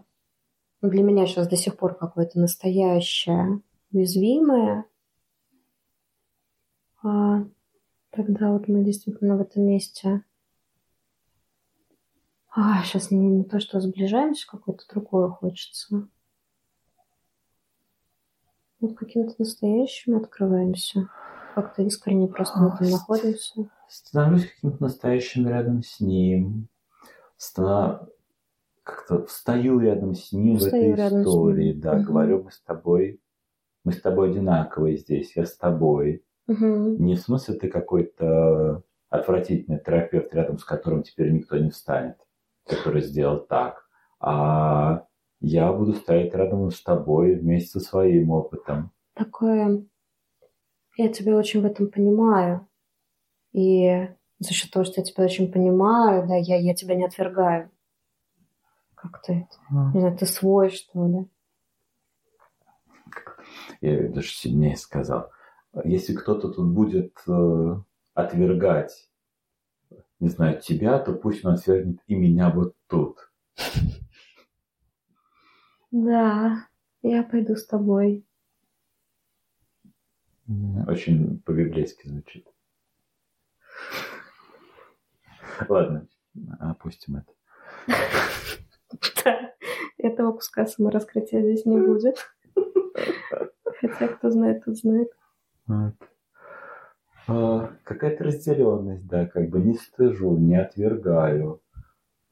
для 0.81 1.03
меня 1.03 1.25
сейчас 1.25 1.47
до 1.49 1.57
сих 1.57 1.75
пор 1.75 1.95
какое-то 1.95 2.39
настоящее, 2.39 3.59
уязвимое, 3.91 4.85
а, 7.03 7.43
тогда 8.13 8.51
вот 8.51 8.67
мы 8.67 8.83
действительно 8.83 9.37
в 9.37 9.41
этом 9.41 9.63
месте 9.63 10.23
а, 12.55 12.83
сейчас 12.83 13.09
не, 13.09 13.17
не 13.17 13.43
то, 13.43 13.59
что 13.59 13.79
сближаемся, 13.79 14.47
какое-то 14.47 14.83
другое 14.89 15.29
хочется. 15.29 16.07
Вот 18.79 18.95
каким-то 18.95 19.33
настоящим 19.39 20.17
открываемся. 20.17 21.09
Как-то 21.55 21.83
искренне 21.83 22.27
просто 22.27 22.59
в 22.59 22.75
этом 22.75 22.91
находимся. 22.91 23.69
становлюсь 23.87 24.51
каким-то 24.51 24.83
настоящим 24.83 25.47
рядом 25.47 25.83
с 25.83 25.99
ним, 25.99 26.67
ста- 27.37 28.07
как-то 28.83 29.25
встаю 29.25 29.79
рядом 29.79 30.13
с 30.13 30.31
ним 30.31 30.57
Встаю 30.57 30.95
в 30.95 30.99
этой 30.99 31.21
истории, 31.21 31.73
да, 31.73 31.99
говорю, 31.99 32.43
мы 32.43 32.51
с 32.51 32.59
тобой, 32.61 33.21
мы 33.83 33.93
с 33.93 34.01
тобой 34.01 34.31
одинаковые 34.31 34.97
здесь, 34.97 35.35
я 35.35 35.45
с 35.45 35.55
тобой. 35.55 36.23
Мгм. 36.47 37.03
Не 37.03 37.15
в 37.15 37.19
смысле 37.19 37.55
ты 37.55 37.69
какой-то 37.69 38.83
отвратительный 39.09 39.79
терапевт, 39.79 40.33
рядом 40.33 40.57
с 40.57 40.65
которым 40.65 41.03
теперь 41.03 41.31
никто 41.31 41.57
не 41.57 41.69
встанет, 41.69 42.17
который 42.65 43.01
сделал 43.01 43.39
так, 43.39 43.87
а 44.19 45.05
я 45.39 45.71
буду 45.71 45.93
стоять 45.93 46.33
рядом 46.33 46.71
с 46.71 46.81
тобой 46.81 47.35
вместе 47.35 47.79
со 47.79 47.79
своим 47.79 48.31
опытом. 48.31 48.91
такое... 49.13 49.85
Я 50.95 51.11
тебя 51.11 51.35
очень 51.35 51.61
в 51.61 51.65
этом 51.65 51.89
понимаю. 51.89 52.67
И 53.51 54.07
за 54.39 54.53
счет 54.53 54.71
того, 54.71 54.85
что 54.85 55.01
я 55.01 55.05
тебя 55.05 55.23
очень 55.23 55.51
понимаю, 55.51 56.27
да, 56.27 56.35
я, 56.35 56.57
я 56.57 56.75
тебя 56.75 56.95
не 56.95 57.05
отвергаю. 57.05 57.71
Как-то 58.95 59.33
это... 59.33 59.57
Не 59.93 59.99
знаю, 59.99 60.17
ты 60.17 60.25
свой, 60.25 60.69
что 60.69 61.07
ли. 61.07 61.27
я 63.81 64.07
даже 64.09 64.29
сильнее 64.29 64.75
сказал, 64.75 65.31
если 65.83 66.13
кто-то 66.15 66.51
тут 66.51 66.69
будет 66.69 67.17
э, 67.27 67.75
отвергать, 68.13 69.09
не 70.19 70.29
знаю, 70.29 70.61
тебя, 70.61 70.99
то 70.99 71.13
пусть 71.13 71.43
он 71.43 71.53
отвергнет 71.53 71.99
и 72.07 72.15
меня 72.15 72.49
вот 72.49 72.75
тут. 72.87 73.31
Да, 75.91 76.67
я 77.01 77.23
пойду 77.23 77.55
с 77.55 77.65
тобой. 77.65 78.25
Очень 80.87 81.39
по-библейски 81.41 82.07
звучит. 82.07 82.47
Ладно, 85.69 86.07
опустим 86.59 87.17
это. 87.17 87.33
Да, 89.23 89.53
этого 89.97 90.33
куска 90.33 90.65
самораскрытия 90.65 91.41
здесь 91.41 91.65
не 91.65 91.77
будет. 91.77 92.17
Хотя, 93.79 94.07
кто 94.07 94.29
знает, 94.29 94.65
тот 94.65 94.77
знает. 94.77 95.09
Вот. 95.67 95.95
А, 97.27 97.73
Какая-то 97.83 98.25
разделенность, 98.25 99.07
да, 99.07 99.25
как 99.25 99.49
бы 99.49 99.59
не 99.59 99.75
стыжу, 99.75 100.37
не 100.37 100.55
отвергаю. 100.59 101.61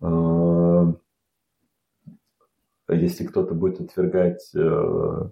А, 0.01 0.93
Если 2.89 3.25
кто-то 3.25 3.53
будет 3.55 3.79
отвергать 3.79 4.51
э, 4.53 5.29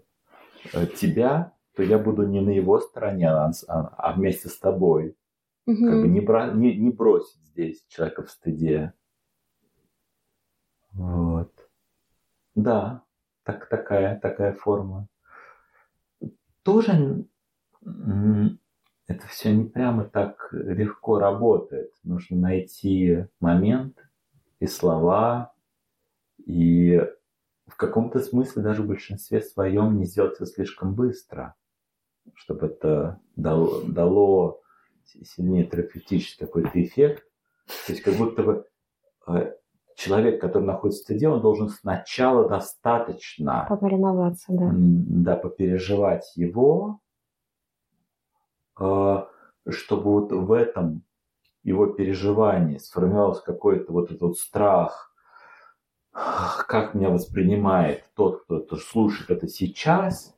тебя, 0.95 1.53
то 1.75 1.83
я 1.83 1.99
буду 1.99 2.25
не 2.25 2.39
на 2.41 2.49
его 2.51 2.79
стороне, 2.79 3.29
а, 3.29 3.51
а- 3.67 3.88
а 3.97 4.13
вместе 4.13 4.47
с 4.49 4.57
тобой. 4.57 5.15
Как 5.65 6.01
бы 6.01 6.07
не, 6.07 6.21
бра- 6.21 6.51
не, 6.51 6.75
не 6.77 6.89
бросить 6.89 7.41
здесь 7.45 7.83
человека 7.89 8.23
в 8.23 8.31
стыде. 8.31 8.93
Вот. 10.93 11.51
Да, 12.55 13.03
так, 13.43 13.67
такая, 13.69 14.19
такая 14.19 14.53
форма. 14.53 15.07
Тоже 16.63 17.25
это 19.08 19.28
все 19.28 19.54
не 19.54 19.65
прямо 19.65 20.06
так 20.06 20.49
легко 20.52 21.19
работает. 21.19 21.91
Нужно 22.04 22.38
найти 22.38 23.25
момент 23.39 23.97
и 24.60 24.67
слова, 24.67 25.54
и 26.45 27.02
в 27.67 27.75
каком-то 27.75 28.19
смысле 28.19 28.63
даже 28.63 28.84
в 28.84 28.88
большинстве 28.88 29.41
своем 29.41 29.97
не 29.97 30.06
сделать 30.06 30.38
слишком 30.47 30.95
быстро. 30.95 31.56
чтобы 32.36 32.67
это 32.67 33.19
дало, 33.36 33.82
дало 33.84 34.62
сильнее 35.06 35.65
терапевтический 35.65 36.45
какой-то 36.45 36.82
эффект. 36.82 37.23
То 37.88 37.93
есть 37.93 38.04
как 38.04 38.15
будто 38.15 38.43
бы 38.43 38.65
э, 39.28 39.54
человек, 39.95 40.41
который 40.41 40.63
находится 40.63 41.02
в 41.02 41.04
стыде, 41.06 41.30
он 41.30 41.41
должен 41.41 41.69
сначала 41.69 42.47
достаточно... 42.47 43.65
Помариноваться, 43.69 44.45
да. 44.49 44.71
Да, 44.73 45.36
попереживать 45.36 46.32
его, 46.36 46.99
чтобы 48.80 50.04
вот 50.04 50.32
в 50.32 50.52
этом 50.52 51.04
его 51.63 51.88
переживании 51.88 52.78
сформировался 52.78 53.44
какой-то 53.44 53.92
вот 53.92 54.12
этот 54.12 54.38
страх, 54.38 55.13
как 56.12 56.94
меня 56.94 57.10
воспринимает 57.10 58.04
тот, 58.15 58.44
кто 58.44 58.60
это 58.60 58.76
слушает 58.78 59.30
это 59.30 59.48
сейчас, 59.48 60.36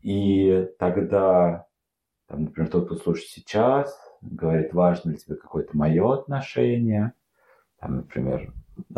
и 0.00 0.68
тогда, 0.78 1.66
там, 2.28 2.44
например, 2.44 2.70
тот, 2.70 2.86
кто 2.86 2.96
слушает 2.96 3.28
сейчас, 3.28 3.98
говорит, 4.20 4.72
важно 4.72 5.10
ли 5.10 5.16
тебе 5.16 5.36
какое-то 5.36 5.76
мое 5.76 6.14
отношение, 6.14 7.14
там, 7.78 7.96
например, 7.96 8.52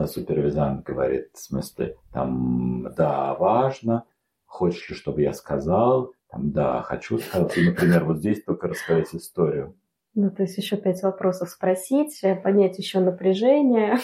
супервизант 0.07 0.85
говорит, 0.85 1.31
в 1.33 1.39
смысле, 1.39 1.97
там, 2.13 2.93
да, 2.97 3.35
важно, 3.35 4.05
хочешь 4.45 4.89
ли, 4.91 4.97
чтобы 4.97 5.23
я 5.23 5.33
сказал, 5.33 6.13
там, 6.31 6.51
да, 6.53 6.83
хочу 6.83 7.19
сказать, 7.19 7.57
например, 7.57 8.05
вот 8.05 8.19
здесь 8.19 8.43
только 8.43 8.69
рассказать 8.69 9.15
историю. 9.15 9.77
Ну, 10.15 10.31
то 10.31 10.43
есть 10.43 10.57
еще 10.57 10.77
пять 10.77 11.03
вопросов 11.03 11.51
спросить, 11.51 12.21
э, 12.23 12.35
понять 12.35 12.79
еще 12.79 13.01
напряжение. 13.01 13.99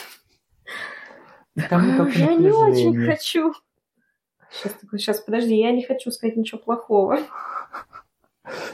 Там 1.70 2.10
я 2.10 2.34
не 2.34 2.50
очень 2.50 2.96
хочу. 3.06 3.52
Сейчас, 4.50 4.76
сейчас, 4.92 5.20
подожди, 5.20 5.56
я 5.56 5.72
не 5.72 5.82
хочу 5.82 6.10
сказать 6.10 6.36
ничего 6.36 6.60
плохого. 6.60 7.18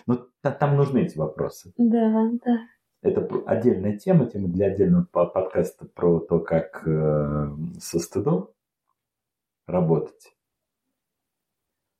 Ну, 0.06 0.26
там 0.42 0.76
нужны 0.76 1.00
эти 1.00 1.16
вопросы. 1.16 1.72
Да, 1.76 2.30
да. 2.44 2.58
Это 3.02 3.28
отдельная 3.46 3.96
тема, 3.96 4.26
тема 4.26 4.48
для 4.48 4.66
отдельного 4.66 5.04
подкаста 5.04 5.86
про 5.86 6.18
то, 6.18 6.40
как 6.40 6.82
э, 6.86 7.50
со 7.78 8.00
стыдом 8.00 8.50
работать. 9.66 10.34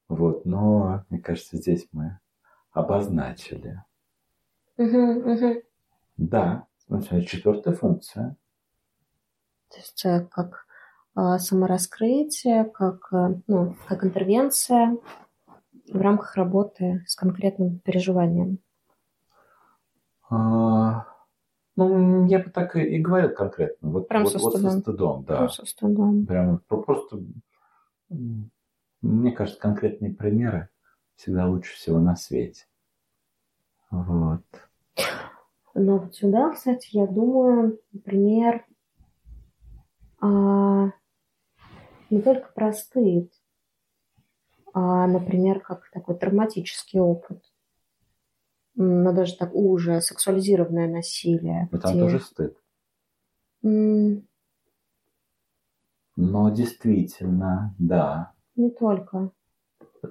Вот, 0.09 0.45
но 0.45 1.05
мне 1.11 1.21
кажется, 1.21 1.57
здесь 1.57 1.87
мы 1.93 2.19
обозначили. 2.73 3.83
Угу, 4.77 5.33
угу. 5.33 5.63
Да, 6.17 6.67
смотри, 6.87 7.27
четвертая 7.27 7.75
функция. 7.75 8.37
То 9.71 9.77
есть 9.77 10.05
э, 10.07 10.27
как 10.31 10.67
а, 11.15 11.39
самораскрытие, 11.39 12.65
как, 12.65 13.13
э, 13.13 13.41
ну, 13.49 13.75
как 13.87 14.05
интервенция 14.05 14.97
в 15.93 16.01
рамках 16.01 16.37
работы 16.37 17.05
с 17.07 17.17
конкретным 17.17 17.81
переживанием? 17.81 18.59
А, 20.31 21.07
ну, 21.77 22.27
я 22.27 22.39
бы 22.39 22.51
так 22.51 22.77
и, 22.77 22.99
говорил 22.99 23.35
конкретно. 23.35 23.91
Вот, 23.91 24.09
Прям 24.09 24.25
вот, 24.25 24.33
со 24.33 24.39
вот 24.39 24.53
стыдом. 24.55 24.71
со 24.71 24.81
стыдом, 24.81 25.25
да. 25.25 25.37
Прям 25.37 25.51
со 25.51 25.67
стыдом. 25.67 26.27
Прям 26.27 26.59
просто, 26.69 27.21
мне 29.03 29.33
кажется, 29.33 29.61
конкретные 29.61 30.13
примеры 30.13 30.69
всегда 31.17 31.47
лучше 31.49 31.75
всего 31.77 31.99
на 31.99 32.17
свете. 32.17 32.67
Вот. 33.91 34.43
Но 35.75 35.99
вот 35.99 36.15
сюда, 36.15 36.51
кстати, 36.53 36.89
я 36.97 37.07
думаю, 37.07 37.81
например, 37.93 38.67
а, 40.21 40.91
не 42.11 42.21
только 42.23 42.51
про 42.53 42.73
стыд, 42.73 43.33
а, 44.73 45.07
например, 45.07 45.61
как 45.61 45.89
такой 45.91 46.17
травматический 46.19 47.01
опыт. 47.01 47.43
Но 48.75 49.13
даже 49.13 49.37
так 49.37 49.55
уже 49.55 50.01
сексуализированное 50.01 50.89
насилие. 50.89 51.69
Но 51.73 51.79
там 51.79 51.93
где- 51.93 52.01
тоже 52.01 52.21
стыд. 52.21 52.57
М, 53.65 54.27
Но 56.17 56.51
действительно, 56.51 57.75
да, 57.79 58.33
Не 58.59 58.71
только. 58.71 59.31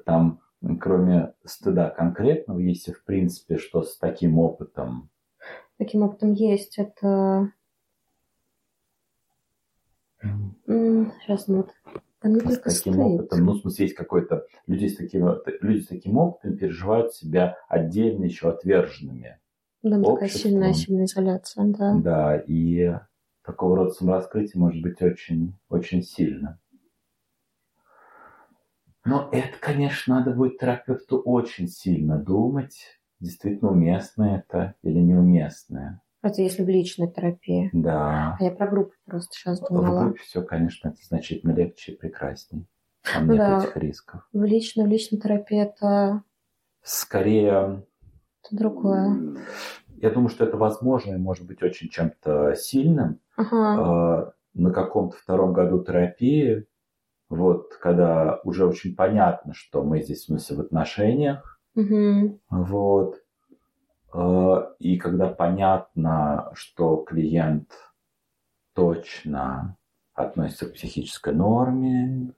там 0.05 0.41
кроме 0.81 1.33
стыда 1.43 1.91
конкретного, 1.91 2.57
есть 2.57 2.87
и 2.87 2.91
в 2.91 3.03
принципе, 3.03 3.57
что 3.57 3.83
с 3.83 3.97
таким 3.97 4.39
опытом 4.39 5.11
Таким 5.77 6.01
опытом 6.01 6.33
есть 6.33 6.79
это... 6.79 7.51
Сейчас, 10.65 11.47
ну 11.47 11.57
вот, 11.57 11.69
там 12.19 12.33
не 12.33 12.39
с 12.39 12.43
только 12.43 12.69
таким 12.71 12.93
стыд. 12.93 13.05
опытом, 13.05 13.45
ну, 13.45 13.53
в 13.53 13.61
смысле, 13.61 13.85
есть 13.85 13.95
какой-то... 13.95 14.47
Люди 14.65 14.87
с, 14.87 14.97
таким, 14.97 15.27
люди 15.61 15.81
с 15.81 15.87
таким 15.87 16.17
опытом 16.17 16.57
переживают 16.57 17.13
себя 17.13 17.57
отдельно 17.69 18.25
еще 18.25 18.49
отверженными. 18.49 19.39
Да, 19.83 20.01
такая 20.01 20.29
сильная, 20.29 20.73
сильная 20.73 21.05
изоляция, 21.05 21.65
да. 21.65 21.95
Да, 21.95 22.37
и 22.37 22.95
такого 23.43 23.77
рода 23.77 23.91
самораскрытие 23.91 24.59
может 24.59 24.81
быть 24.81 24.99
очень, 25.03 25.53
очень 25.69 26.01
сильно. 26.01 26.59
Но 29.07 29.29
это, 29.31 29.57
конечно, 29.59 30.15
надо 30.19 30.31
будет 30.31 30.59
терапевту 30.59 31.17
очень 31.19 31.67
сильно 31.67 32.17
думать, 32.17 32.99
действительно 33.19 33.71
уместно 33.71 34.35
это 34.45 34.75
или 34.83 34.99
неуместное. 34.99 36.01
Это 36.21 36.41
если 36.41 36.63
в 36.63 36.67
личной 36.69 37.09
терапии. 37.11 37.69
Да. 37.73 38.35
А 38.39 38.43
я 38.43 38.51
про 38.51 38.67
группу 38.67 38.91
просто 39.05 39.33
сейчас 39.33 39.61
В 39.61 39.67
думала. 39.69 40.03
группе 40.03 40.19
все, 40.21 40.41
конечно, 40.43 40.89
это 40.89 40.97
значительно 41.07 41.51
легче 41.53 41.93
и 41.93 41.97
прекрасней. 41.97 42.65
Там 43.13 43.27
Ну 43.27 43.33
нет 43.33 43.41
да. 43.41 43.59
этих 43.59 43.77
рисков. 43.77 44.27
В 44.33 44.43
личной, 44.43 44.83
в 44.83 44.87
личной 44.87 45.19
терапии 45.19 45.61
это, 45.61 46.23
Скорее, 46.83 47.83
это 48.43 48.55
другое. 48.55 49.37
я 50.01 50.09
думаю, 50.09 50.29
что 50.29 50.43
это 50.45 50.57
возможно 50.57 51.13
и 51.13 51.17
может 51.17 51.45
быть 51.45 51.61
очень 51.63 51.89
чем-то 51.89 52.55
сильным. 52.55 53.19
Ага. 53.37 54.31
Э, 54.31 54.31
На 54.53 54.71
каком-то 54.71 55.15
втором 55.15 55.53
году 55.53 55.83
терапии, 55.83 56.65
вот, 57.29 57.73
когда 57.75 58.39
уже 58.43 58.65
очень 58.65 58.95
понятно, 58.95 59.53
что 59.53 59.83
мы 59.83 60.01
здесь, 60.01 60.21
в 60.21 60.25
смысле, 60.25 60.57
в 60.57 60.59
отношениях, 60.61 61.59
Мгм. 61.75 62.39
вот, 62.49 63.15
э, 64.13 64.55
и 64.79 64.97
когда 64.97 65.27
понятно, 65.27 66.51
что 66.53 66.97
клиент 66.97 67.71
точно 68.73 69.77
относится 70.13 70.67
к 70.67 70.73
психической 70.73 71.33
норме, 71.33 72.33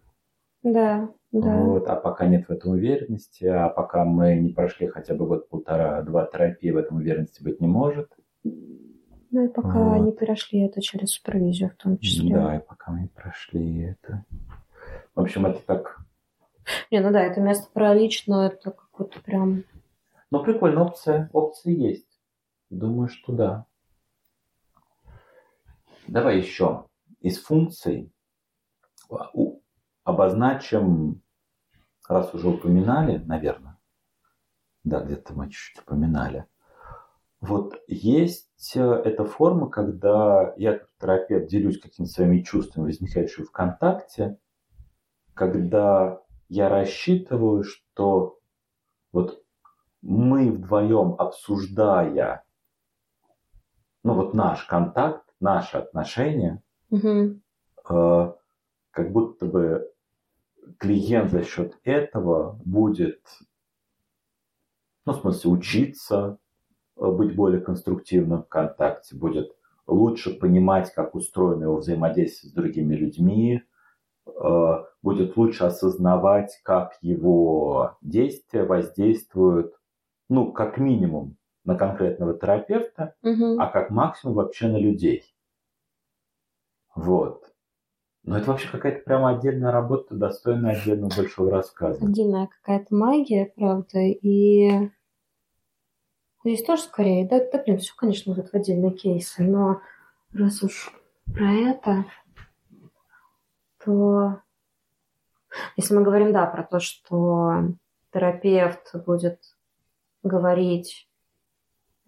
Да, 0.63 1.09
да. 1.31 1.55
Вот, 1.55 1.87
а 1.87 1.95
пока 1.95 2.25
нет 2.27 2.47
в 2.47 2.51
этом 2.51 2.71
уверенности, 2.71 3.45
а 3.45 3.69
пока 3.69 4.03
мы 4.03 4.35
не 4.35 4.49
прошли 4.49 4.87
хотя 4.87 5.13
бы 5.15 5.25
год, 5.25 5.47
полтора, 5.47 6.01
два 6.01 6.25
терапии, 6.25 6.71
в 6.71 6.77
этом 6.77 6.97
уверенности 6.97 7.41
быть 7.43 7.61
не 7.61 7.67
может. 7.67 8.11
Ну 8.43 9.45
и 9.45 9.47
пока 9.47 9.69
Вот. 9.97 10.05
не 10.05 10.11
перешли 10.11 10.61
это 10.65 10.81
через 10.81 11.11
супервизию 11.11 11.69
в 11.69 11.75
том 11.75 11.97
числе. 11.99 12.33
Да, 12.33 12.55
и 12.57 12.59
пока 12.59 12.91
мы 12.91 13.01
не 13.01 13.07
прошли 13.07 13.83
это. 13.83 14.25
В 15.15 15.21
общем, 15.21 15.45
это 15.45 15.59
так... 15.59 15.99
Не, 16.91 16.99
ну 16.99 17.11
да, 17.11 17.21
это 17.21 17.41
место 17.41 17.69
про 17.73 17.93
лично, 17.93 18.47
это 18.47 18.71
какое-то 18.71 19.19
прям... 19.21 19.63
Ну, 20.31 20.43
прикольно, 20.43 20.83
опция, 20.83 21.29
опции 21.33 21.73
есть. 21.75 22.19
Думаю, 22.69 23.09
что 23.09 23.33
да. 23.33 23.65
Давай 26.07 26.37
еще 26.37 26.85
из 27.19 27.41
функций 27.41 28.11
а, 29.09 29.31
обозначим, 30.03 31.21
раз 32.07 32.33
уже 32.33 32.49
упоминали, 32.49 33.17
наверное, 33.17 33.77
да, 34.83 35.01
где-то 35.01 35.33
мы 35.33 35.49
чуть-чуть 35.49 35.83
упоминали. 35.83 36.45
Вот 37.41 37.81
есть 37.87 38.75
э, 38.75 38.81
эта 38.81 39.23
форма, 39.23 39.69
когда 39.69 40.53
я 40.57 40.77
как 40.77 40.89
терапевт 40.99 41.47
делюсь 41.47 41.79
какими-то 41.79 42.11
своими 42.11 42.41
чувствами, 42.41 42.85
возникающими 42.85 43.45
в 43.45 43.51
контакте, 43.51 44.37
когда 45.39 46.21
я 46.49 46.67
рассчитываю, 46.67 47.63
что 47.63 48.39
вот 49.13 49.41
мы 50.01 50.51
вдвоем 50.51 51.15
обсуждая, 51.17 52.43
ну 54.03 54.15
вот 54.15 54.33
наш 54.33 54.65
контакт, 54.65 55.23
наши 55.39 55.77
отношения, 55.77 56.61
Мгм. 56.89 57.41
э, 57.89 58.33
как 58.91 59.11
будто 59.13 59.45
бы 59.45 59.89
клиент 60.77 61.31
за 61.31 61.45
счет 61.45 61.79
этого 61.85 62.59
будет, 62.65 63.21
ну, 65.05 65.13
в 65.13 65.21
смысле, 65.21 65.51
учиться 65.51 66.37
э, 66.97 67.09
быть 67.09 67.33
более 67.33 67.61
конструктивным 67.61 68.43
в 68.43 68.49
контакте, 68.49 69.15
будет 69.15 69.55
лучше 69.87 70.37
понимать, 70.37 70.93
как 70.93 71.15
устроено 71.15 71.63
его 71.63 71.77
взаимодействие 71.77 72.51
с 72.51 72.53
другими 72.53 72.93
людьми, 72.93 73.63
будет 75.01 75.37
лучше 75.37 75.65
осознавать, 75.65 76.59
как 76.63 76.97
его 77.01 77.97
действия 78.01 78.63
воздействуют, 78.63 79.73
ну, 80.29 80.51
как 80.51 80.77
минимум 80.77 81.37
на 81.65 81.75
конкретного 81.75 82.33
терапевта, 82.37 83.15
Мгм. 83.21 83.59
а 83.59 83.67
как 83.67 83.89
максимум 83.89 84.35
вообще 84.35 84.67
на 84.67 84.77
людей. 84.77 85.23
Вот. 86.95 87.45
Ну, 88.23 88.35
это 88.35 88.51
вообще 88.51 88.67
какая-то 88.69 89.03
прямо 89.05 89.29
отдельная 89.29 89.71
работа, 89.71 90.13
достойная 90.15 90.75
отдельного 90.79 91.11
большого 91.15 91.51
рассказа. 91.51 92.05
Отдельная 92.05 92.47
какая-то 92.47 92.93
магия, 92.93 93.51
правда, 93.55 93.99
и 93.99 94.89
здесь 96.43 96.63
тоже 96.63 96.83
скорее, 96.83 97.27
да, 97.27 97.39
да, 97.39 97.63
блин, 97.63 97.77
все, 97.79 97.93
конечно, 97.95 98.33
вот 98.33 98.49
в 98.49 98.53
отдельные 98.53 98.91
кейсы, 98.91 99.43
но 99.43 99.81
раз 100.33 100.61
уж 100.63 100.91
про 101.33 101.51
это, 101.53 102.05
то 103.83 104.41
если 105.77 105.95
мы 105.95 106.03
говорим, 106.03 106.31
да, 106.31 106.45
про 106.45 106.63
то, 106.63 106.79
что 106.79 107.53
терапевт 108.13 108.91
будет 109.05 109.39
говорить, 110.23 111.09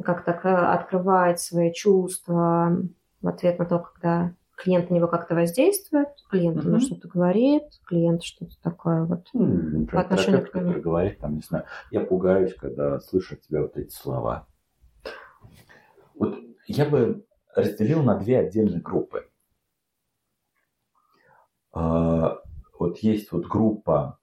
как-то 0.03 0.73
открывать 0.73 1.39
свои 1.39 1.71
чувства 1.73 2.77
в 3.21 3.27
ответ 3.27 3.59
на 3.59 3.65
то, 3.65 3.79
когда 3.79 4.33
клиент 4.57 4.89
на 4.89 4.95
него 4.95 5.07
как-то 5.07 5.33
воздействует, 5.35 6.09
клиент 6.29 6.63
ему 6.63 6.75
Мгм. 6.75 6.81
что-то 6.81 7.07
говорит, 7.07 7.63
клиент 7.87 8.23
что-то 8.23 8.53
такое 8.61 9.05
вот. 9.05 9.27
Например, 9.33 9.87
По 9.91 10.01
отношению 10.01 10.45
к 10.45 10.53
нему. 10.53 10.79
говорит, 10.81 11.19
там, 11.19 11.35
не 11.35 11.41
знаю, 11.41 11.65
я 11.89 12.01
пугаюсь, 12.01 12.53
когда 12.55 12.99
слышу 12.99 13.35
от 13.35 13.41
тебя 13.41 13.61
вот 13.61 13.75
эти 13.77 13.91
слова. 13.91 14.47
Вот 16.15 16.35
я 16.67 16.85
бы 16.85 17.25
разделил 17.55 18.03
на 18.03 18.15
две 18.19 18.39
отдельные 18.39 18.81
группы. 18.81 19.27
А, 21.73 22.39
Вот 22.79 22.99
есть 22.99 23.31
вот 23.31 23.47
группа, 23.47 24.19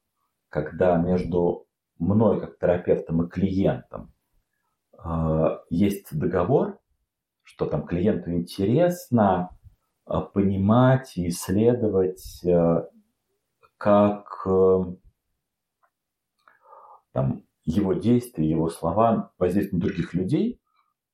когда 0.48 0.96
между 0.96 1.66
мной 1.98 2.40
как 2.40 2.58
терапевтом 2.58 3.22
и 3.22 3.28
клиентом 3.28 4.12
а, 4.96 5.62
есть 5.70 6.16
договор, 6.16 6.78
что 7.42 7.66
там 7.66 7.86
клиенту 7.86 8.32
интересно 8.32 9.50
а, 10.04 10.20
понимать 10.20 11.16
и 11.16 11.28
исследовать, 11.28 12.44
а, 12.46 12.88
как 13.78 14.42
э, 14.44 14.84
там, 17.12 17.44
его 17.64 17.94
действия, 17.94 18.50
его 18.50 18.68
слова 18.68 19.32
воздействуют 19.38 19.84
на 19.84 19.88
других 19.88 20.14
людей. 20.14 20.60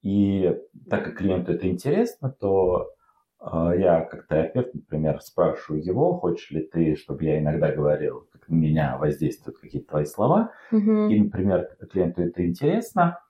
И 0.03 0.51
так 0.89 1.05
как 1.05 1.19
клиенту 1.19 1.53
это 1.53 1.69
интересно, 1.69 2.31
то 2.31 2.83
э, 2.83 3.04
я 3.47 4.01
как 4.01 4.27
терапевт, 4.27 4.75
например, 4.75 5.21
спрашиваю 5.21 5.85
его, 5.85 6.15
хочешь 6.15 6.51
ли 6.51 6.63
ты, 6.63 6.97
чтобы 6.97 7.25
я 7.25 7.39
иногда 7.39 7.71
говорил, 7.73 8.27
как 8.33 8.49
на 8.49 8.55
меня 8.55 8.97
воздействуют 8.97 9.59
какие-то 9.59 9.89
твои 9.91 10.05
слова. 10.05 10.53
Мгм. 10.71 11.11
И, 11.11 11.21
например, 11.21 11.77
клиенту 11.93 12.23
это 12.23 12.47
интересно, 12.47 13.21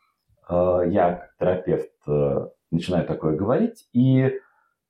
э, 0.48 0.82
я 0.88 1.14
как 1.14 1.36
терапевт 1.38 1.90
э, 2.06 2.48
начинаю 2.70 3.06
такое 3.06 3.36
говорить, 3.36 3.88
и 3.92 4.38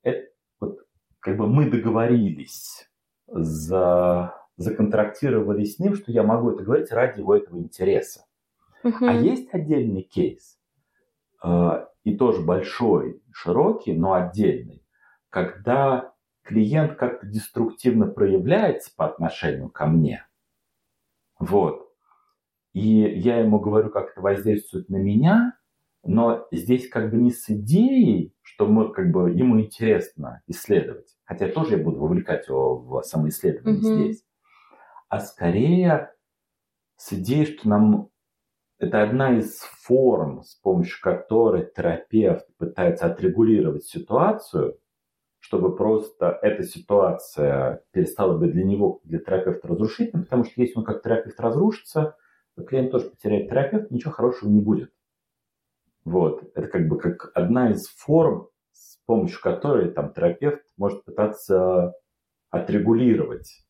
это, 0.03 0.29
вот, 0.61 0.81
как 1.21 1.37
бы 1.37 1.47
мы 1.47 1.71
договорились, 1.71 2.91
за, 3.27 4.35
законтрактировали 4.57 5.65
с 5.65 5.79
ним, 5.79 5.95
что 5.95 6.13
я 6.13 6.23
могу 6.23 6.51
это 6.51 6.63
говорить 6.63 6.93
ради 6.93 7.21
его 7.21 7.35
этого 7.35 7.59
интереса. 7.59 8.27
Мгм. 8.83 9.09
А 9.09 9.15
есть 9.15 9.49
отдельный 9.55 10.03
кейс, 10.03 10.59
э, 11.43 11.87
и 12.05 12.17
тоже 12.17 12.43
большой, 12.43 13.23
широкий, 13.33 13.95
но 13.95 14.13
отдельный, 14.13 14.84
когда 15.35 16.15
клиент 16.45 16.95
как-то 16.95 17.27
деструктивно 17.27 18.07
проявляется 18.07 18.93
по 18.97 19.07
отношению 19.07 19.69
ко 19.69 19.87
мне. 19.87 20.25
Вот. 21.41 21.93
И 22.73 23.01
я 23.19 23.41
ему 23.41 23.59
говорю, 23.59 23.91
как 23.91 24.13
это 24.13 24.21
воздействует 24.21 24.89
на 24.89 24.97
меня, 24.97 25.59
но 26.05 26.47
здесь 26.53 26.89
как 26.89 27.11
бы 27.11 27.17
не 27.17 27.33
с 27.33 27.51
идеей, 27.51 28.33
что 28.43 28.69
мы, 28.69 28.93
как 28.93 29.11
бы, 29.11 29.33
ему 29.33 29.61
интересно 29.61 30.41
исследовать, 30.47 31.17
хотя 31.25 31.49
тоже 31.49 31.79
я 31.79 31.83
буду 31.83 31.99
вовлекать 31.99 32.47
его 32.47 32.79
в 32.79 33.03
самоисследование 33.03 33.81
Мгм. 33.81 34.03
здесь, 34.05 34.25
а 35.09 35.19
скорее 35.19 36.13
с 36.97 37.13
идеей, 37.13 37.47
что 37.47 37.69
нам 37.69 38.11
это 38.79 39.03
одна 39.03 39.37
из 39.37 39.59
форм, 39.83 40.45
с 40.45 40.55
помощью 40.55 41.01
которой 41.03 41.69
терапевт 41.75 42.47
пытается 42.57 43.07
отрегулировать 43.07 43.85
ситуацию, 43.85 44.79
чтобы 45.55 45.77
просто 45.77 46.37
эта 46.43 46.65
ситуация 46.65 47.85
перестала 47.93 48.37
быть 48.37 48.51
для 48.51 48.65
него, 48.65 49.01
для 49.05 49.21
терапевта 49.21 49.69
разрушительной, 49.69 50.25
потому 50.25 50.43
что 50.43 50.61
если 50.61 50.77
он 50.79 50.85
как 50.85 51.01
терапевт 51.01 51.39
разрушится, 51.39 52.17
то 52.57 52.65
клиент 52.65 52.91
тоже 52.91 53.11
потеряет 53.11 53.49
терапевта, 53.49 53.95
ничего 53.95 54.11
хорошего 54.11 54.49
не 54.49 54.61
будет. 54.61 54.93
Вот. 56.05 56.43
Это 56.57 56.67
как 56.67 56.89
бы 56.89 56.99
как 56.99 57.31
одна 57.35 57.71
из 57.71 57.87
форм, 57.87 58.49
с 58.73 58.99
помощью 59.07 59.41
которой 59.41 59.93
там 59.93 60.13
терапевт 60.13 60.65
может 60.77 61.05
пытаться 61.05 61.95
отрегулировать 62.51 63.61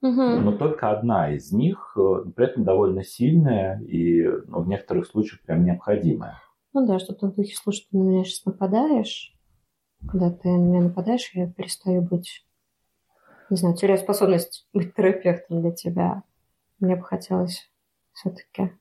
Мгм. 0.00 0.44
но 0.44 0.52
только 0.58 0.90
одна 0.90 1.32
из 1.32 1.50
них, 1.50 1.96
э, 1.96 2.30
при 2.36 2.44
этом 2.44 2.64
довольно 2.64 3.04
сильная 3.04 3.80
и 3.80 4.22
ну, 4.48 4.60
в 4.60 4.68
некоторых 4.68 5.06
случаях 5.06 5.40
прям 5.42 5.64
необходимая. 5.64 6.40
Ну 6.74 6.86
да, 6.86 6.98
что-то 6.98 7.28
в 7.28 7.36
духе, 7.36 7.54
слушай, 7.56 7.86
ты 7.90 7.96
на 7.96 8.02
меня 8.02 8.24
сейчас 8.24 8.44
нападаешь. 8.44 9.33
Когда 10.10 10.30
ты 10.30 10.48
на 10.48 10.56
меня 10.58 10.80
нападаешь, 10.82 11.30
я 11.34 11.50
перестаю 11.50 12.02
быть, 12.02 12.46
не 13.50 13.56
знаю, 13.56 13.76
теряю 13.76 13.98
способность 13.98 14.68
быть 14.72 14.94
терапевтом 14.94 15.60
для 15.60 15.72
тебя. 15.72 16.22
Мне 16.78 16.96
бы 16.96 17.02
хотелось 17.02 17.70
все-таки 18.12 18.72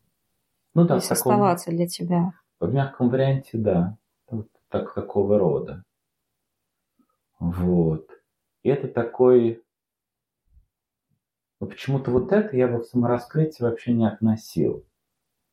Ну 0.74 0.84
да, 0.86 0.99
таком, 0.99 1.11
оставаться 1.11 1.71
для 1.71 1.88
тебя. 1.88 2.34
в 2.59 2.71
мягком 2.71 3.09
варианте, 3.09 3.57
да. 3.57 3.97
Вот 4.30 4.47
так, 4.69 4.93
такого 4.93 5.38
рода. 5.38 5.84
Вот. 7.39 8.09
И 8.63 8.69
это 8.69 8.88
такой... 8.88 9.63
Но 11.59 11.67
почему-то 11.67 12.11
вот 12.11 12.32
это 12.32 12.55
я 12.57 12.67
бы 12.67 12.80
в 12.80 12.86
самораскрытие 12.86 13.69
вообще 13.69 13.93
не 13.93 14.07
относил. 14.07 14.86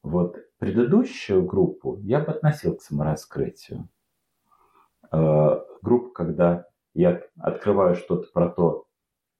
Вот 0.02 0.36
предыдущую 0.58 1.44
группу 1.44 1.98
я 1.98 2.20
бы 2.20 2.32
относил 2.32 2.76
к 2.76 2.82
самораскрытию. 2.82 3.88
Э, 5.12 5.60
группу, 5.82 6.10
когда 6.10 6.66
я 6.94 7.22
открываю 7.38 7.94
что-то 7.96 8.28
про 8.32 8.48
то, 8.48 8.86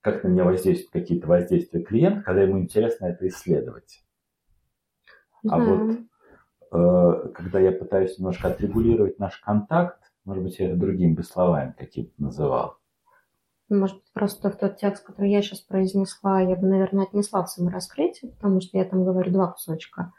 как 0.00 0.24
на 0.24 0.28
меня 0.28 0.44
воздействуют 0.44 0.92
какие-то 0.92 1.26
воздействия 1.26 1.82
клиента, 1.82 2.22
когда 2.22 2.42
ему 2.42 2.58
интересно 2.58 3.06
это 3.06 3.28
исследовать. 3.28 4.04
А 5.48 5.60
знаю. 5.60 6.06
вот 6.70 6.78
э, 6.78 7.28
когда 7.34 7.60
я 7.60 7.72
пытаюсь 7.72 8.18
немножко 8.18 8.48
отрегулировать 8.48 9.18
наш 9.18 9.38
контакт, 9.38 10.00
может 10.24 10.42
быть, 10.42 10.58
я 10.58 10.68
это 10.68 10.76
другими 10.76 11.14
бы 11.14 11.22
словами 11.22 11.74
каким-то 11.76 12.12
называл. 12.18 12.76
Может 13.68 13.96
быть, 13.96 14.12
просто 14.12 14.50
в 14.50 14.56
тот 14.56 14.78
текст, 14.78 15.04
который 15.04 15.30
я 15.30 15.42
сейчас 15.42 15.60
произнесла, 15.60 16.40
я 16.40 16.56
бы, 16.56 16.66
наверное, 16.66 17.04
отнесла 17.04 17.44
в 17.44 17.50
самораскрытие, 17.50 18.32
потому 18.32 18.60
что 18.60 18.76
я 18.76 18.84
там 18.84 19.04
говорю 19.04 19.30
два 19.30 19.52
кусочка. 19.52 20.12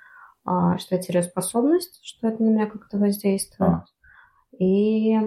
А, 0.43 0.77
что 0.77 0.95
я 0.95 1.01
теряю 1.01 1.25
способность, 1.25 1.99
что 2.03 2.27
это 2.27 2.41
на 2.41 2.49
меня 2.49 2.65
как-то 2.67 2.97
воздействует. 2.97 3.71
А. 3.71 3.85
И 4.57 5.17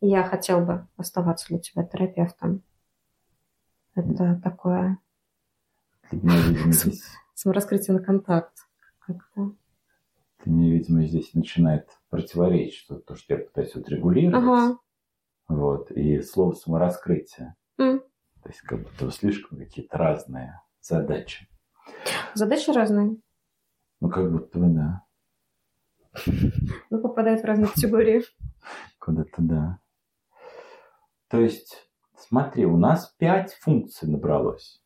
я 0.00 0.24
хотел 0.24 0.64
бы 0.64 0.86
оставаться 0.96 1.48
для 1.48 1.58
тебя 1.58 1.84
терапевтом. 1.84 2.62
Это 3.94 4.40
такое 4.42 4.98
видимо, 6.10 6.72
здесь, 6.72 7.02
самораскрытие 7.34 7.96
на 7.96 8.02
контакт. 8.02 8.52
Как-то. 8.98 9.52
для 10.44 10.52
меня, 10.52 10.72
видимо, 10.72 11.06
здесь 11.06 11.32
начинает 11.34 11.88
противоречить 12.10 12.80
что 12.80 12.96
то, 12.96 13.14
что 13.14 13.34
я 13.34 13.44
пытаюсь 13.44 13.74
отрегулировать. 13.76 14.34
Ага. 14.36 14.78
Вот, 15.48 15.90
и 15.92 16.20
слово 16.22 16.54
самораскрытие. 16.54 17.54
М. 17.78 18.00
То 18.42 18.48
есть 18.48 18.60
как 18.62 18.82
будто 18.82 19.10
слишком 19.12 19.58
какие-то 19.58 19.96
разные 19.96 20.60
задачи. 20.80 21.48
Задачи 22.34 22.70
разные, 22.70 23.16
Ну, 24.00 24.08
как 24.10 24.30
будто 24.30 24.58
бы, 24.58 24.66
да. 24.68 25.04
но 26.90 26.98
попадают 26.98 27.42
в 27.42 27.44
разные 27.44 27.68
категории. 27.68 28.24
Куда-то 28.98 29.42
да. 29.42 29.78
То 31.28 31.40
есть, 31.40 31.88
смотри, 32.16 32.66
у 32.66 32.76
нас 32.76 33.14
пять 33.18 33.52
функций 33.54 34.08
набралось. 34.08 34.82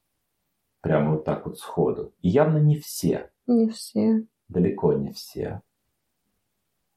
Прямо 0.81 1.13
вот 1.13 1.25
так 1.25 1.47
вот 1.47 1.59
сходу. 1.59 2.15
И 2.23 2.29
явно 2.29 2.59
не 2.59 2.79
все. 2.79 3.31
Не 3.47 3.69
все. 3.69 4.25
Далеко 4.49 4.95
не 4.95 5.13
все. 5.13 5.61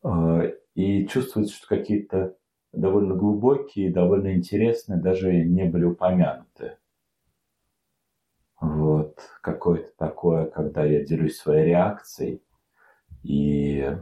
Э, 0.04 0.54
И 0.76 1.06
чувствуется, 1.08 1.56
что 1.56 1.68
какие-то 1.68 2.38
довольно 2.72 3.16
глубокие, 3.16 3.92
довольно 3.92 4.34
интересные 4.36 5.00
даже 5.00 5.34
не 5.44 5.66
были 5.66 5.84
упомянуты. 5.84 6.78
Вот. 8.62 9.20
Какое-то 9.42 9.92
такое, 9.98 10.46
когда 10.46 10.86
я 10.86 11.04
делюсь 11.04 11.38
своей 11.38 11.66
реакцией. 11.66 12.42
И, 13.24 13.96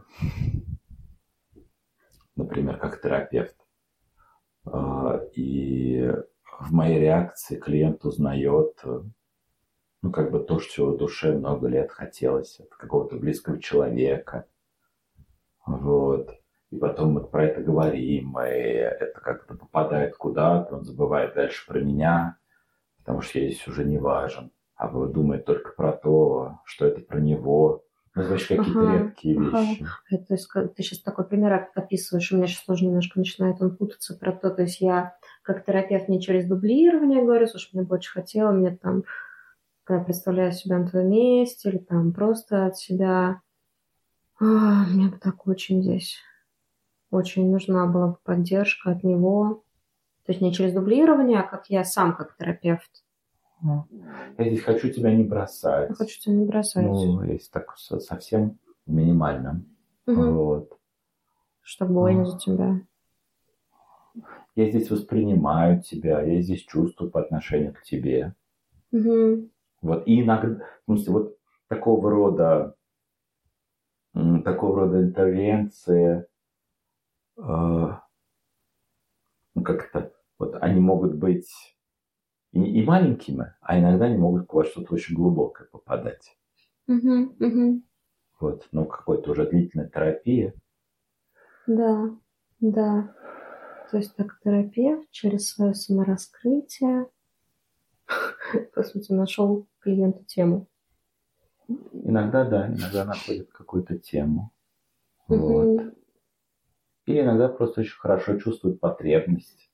например, 2.36 2.78
как 2.78 3.02
терапевт. 3.02 3.56
Э, 4.66 5.28
И 5.36 6.12
в 6.60 6.72
моей 6.74 7.00
реакции 7.00 7.58
клиент 7.58 8.06
узнает, 8.06 8.80
э, 8.84 9.02
ну, 10.02 10.12
как 10.12 10.32
бы 10.32 10.40
то, 10.40 10.60
что 10.60 10.92
в 10.92 10.98
душе 10.98 11.32
много 11.34 11.68
лет 11.68 11.92
хотелось 11.92 12.60
от 12.60 12.70
какого-то 12.70 13.16
близкого 13.18 13.60
человека. 13.60 14.46
Вот. 15.66 16.32
И 16.72 16.78
потом 16.78 17.14
мы 17.14 17.24
про 17.26 17.46
это 17.46 17.62
говорим, 17.62 18.40
и 18.40 18.44
это 18.44 19.20
как-то 19.20 19.56
попадает 19.56 20.16
куда-то, 20.16 20.78
он 20.78 20.86
забывает 20.86 21.34
дальше 21.34 21.68
про 21.68 21.80
меня, 21.80 22.38
потому 23.00 23.22
что 23.22 23.40
я 23.40 23.48
здесь 23.48 23.68
уже 23.68 23.84
не 23.84 23.98
важен, 23.98 24.52
а 24.76 24.88
думает 24.88 25.46
только 25.46 25.74
про 25.74 25.92
то, 25.92 26.60
что 26.64 26.86
это 26.86 27.02
про 27.02 27.20
него. 27.20 27.84
Ну, 28.16 28.24
вообще 28.24 28.58
какие-то 28.58 28.80
Ага, 28.80 29.04
редкие 29.06 29.38
ага. 29.38 29.62
вещи. 29.62 29.86
Это, 30.10 30.26
то 30.26 30.34
есть, 30.34 30.50
ты 30.76 30.84
сейчас 30.84 31.00
такой 31.00 31.26
пример 31.26 31.70
описываешь, 31.76 32.32
у 32.32 32.38
меня 32.38 32.48
сейчас 32.48 32.66
тоже 32.66 32.86
немножко 32.86 33.20
начинает 33.20 33.62
он 33.62 33.76
путаться 33.76 34.16
про 34.16 34.34
то, 34.34 34.50
то 34.50 34.64
есть 34.64 34.82
я 34.82 35.16
как 35.44 35.64
терапевт 35.66 36.10
не 36.10 36.22
через 36.22 36.46
дублирование 36.46 37.24
говорю, 37.24 37.48
слушай, 37.48 37.70
мне 37.74 37.84
бы 37.84 37.96
очень 37.96 38.12
хотела, 38.12 38.52
мне 38.52 38.76
там, 38.76 39.04
когда 39.86 40.04
представляю 40.04 40.52
себя 40.52 40.80
на 40.80 40.88
твоем 40.88 41.10
месте, 41.10 41.70
или 41.70 41.78
там 41.78 42.14
просто 42.14 42.68
от 42.68 42.78
себя, 42.78 43.42
«А, 44.40 44.86
мне 44.88 45.08
бы 45.10 45.18
так 45.18 45.48
очень 45.48 45.84
здесь, 45.84 46.18
очень 47.12 47.52
нужна 47.52 47.88
была 47.88 48.08
бы 48.10 48.18
поддержка 48.24 48.92
от 48.92 49.04
него. 49.04 49.64
То 50.26 50.34
есть 50.34 50.42
не 50.42 50.54
через 50.54 50.74
дублирование, 50.74 51.40
а 51.42 51.44
как 51.44 51.70
я 51.70 51.84
сам 51.86 52.16
как 52.16 52.38
терапевт. 52.38 53.04
Ну, 53.64 53.86
Я 54.38 54.46
здесь 54.46 54.62
хочу 54.62 54.90
тебя 54.90 55.14
не 55.16 55.24
бросать. 55.24 55.90
Я 55.90 55.96
хочу 55.96 56.20
тебя 56.20 56.34
не 56.36 56.46
бросать. 56.46 56.84
Ну, 56.84 57.22
если 57.24 57.50
так 57.52 57.78
со- 57.78 58.00
совсем 58.00 58.58
минимально. 58.86 59.64
Мгм. 60.08 60.36
Вот. 60.36 60.78
Что 61.62 61.86
больно 61.86 62.26
за 62.26 62.40
тебя. 62.40 62.82
Я 64.56 64.70
здесь 64.70 64.90
воспринимаю 64.90 65.82
тебя, 65.82 66.22
я 66.22 66.42
здесь 66.42 66.62
чувствую 66.64 67.10
по 67.12 67.22
отношению 67.22 67.74
к 67.74 67.84
тебе. 67.84 68.36
Мгм. 68.92 69.50
Вот. 69.82 70.06
И 70.08 70.22
иногда, 70.22 70.66
в 70.82 70.86
смысле, 70.86 71.14
вот 71.14 71.38
такого 71.68 72.10
рода, 72.10 72.76
такого 74.44 74.82
рода 74.82 75.02
интервенции, 75.02 76.26
э, 77.38 77.42
ну 79.56 79.64
как-то, 79.64 80.12
вот 80.38 80.56
они 80.62 80.80
могут 80.82 81.16
быть 81.16 81.50
и, 82.52 82.82
и 82.82 82.84
маленькими, 82.86 83.54
а 83.62 83.80
иногда 83.80 84.06
они 84.06 84.18
могут 84.18 84.52
во 84.52 84.64
что-то 84.64 84.94
очень 84.94 85.16
глубокое 85.16 85.68
попадать. 85.68 86.38
Мгм. 86.88 87.36
Мгм. 87.40 87.84
Вот, 88.40 88.68
ну, 88.72 88.86
какой-то 88.86 89.32
уже 89.32 89.48
длительной 89.48 89.90
терапии. 89.90 90.54
Да, 91.68 92.10
да. 92.60 93.16
То 93.90 93.98
есть 93.98 94.16
так 94.16 94.40
терапевт 94.44 95.10
через 95.12 95.50
свое 95.50 95.74
самораскрытие, 95.74 97.08
по 98.74 98.84
сути, 98.84 99.12
нашел 99.12 99.68
клиенту 99.80 100.24
тему. 100.26 100.68
Иногда, 101.94 102.44
да, 102.46 102.68
иногда 102.68 103.06
находит 103.06 103.52
какую-то 103.52 103.98
тему. 103.98 104.52
Вот. 105.28 105.94
Или 107.06 107.22
иногда 107.22 107.48
просто 107.48 107.82
очень 107.82 107.98
хорошо 107.98 108.38
чувствует 108.38 108.80
потребность. 108.80 109.71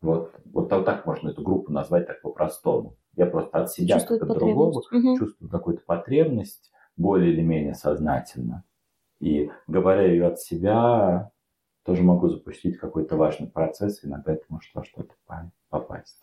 Вот, 0.00 0.34
вот 0.46 0.68
так, 0.68 0.84
так 0.84 1.06
можно 1.06 1.28
эту 1.28 1.42
группу 1.42 1.72
назвать 1.72 2.06
так 2.06 2.22
по-простому. 2.22 2.96
Я 3.16 3.26
просто 3.26 3.58
от 3.58 3.70
себя 3.70 4.00
как 4.00 4.22
от 4.22 4.28
другого. 4.28 4.82
Мгм. 4.90 5.18
чувствую 5.18 5.50
какую-то 5.50 5.82
потребность 5.84 6.72
более 6.96 7.32
или 7.32 7.42
менее 7.42 7.74
сознательно. 7.74 8.64
И 9.20 9.50
говоря 9.66 10.02
ее 10.02 10.28
от 10.28 10.40
себя, 10.40 11.30
тоже 11.84 12.02
могу 12.02 12.28
запустить 12.28 12.78
какой-то 12.78 13.16
важный 13.16 13.48
процесс, 13.48 14.02
и 14.02 14.06
иногда 14.06 14.32
это 14.32 14.44
может 14.48 14.74
во 14.74 14.84
что-то 14.84 15.14
по- 15.26 15.52
попасть. 15.68 16.22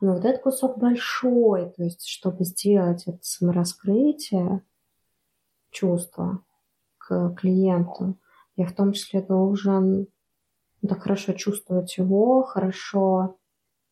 Но 0.00 0.14
вот 0.14 0.24
этот 0.24 0.42
кусок 0.42 0.78
большой, 0.78 1.70
то 1.70 1.82
есть 1.82 2.06
чтобы 2.06 2.44
сделать 2.44 3.06
это 3.06 3.18
самораскрытие 3.20 4.62
чувства 5.70 6.42
к 6.96 7.34
клиенту, 7.34 8.18
я 8.56 8.66
в 8.66 8.72
том 8.72 8.92
числе 8.92 9.20
должен 9.20 10.00
ну, 10.00 10.06
так 10.88 11.02
хорошо 11.02 11.32
чувствовать 11.32 11.96
его, 11.98 12.42
хорошо 12.42 13.36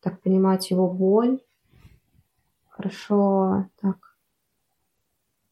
так 0.01 0.21
понимать 0.21 0.71
его 0.71 0.89
боль, 0.89 1.39
хорошо 2.67 3.67
так, 3.81 4.17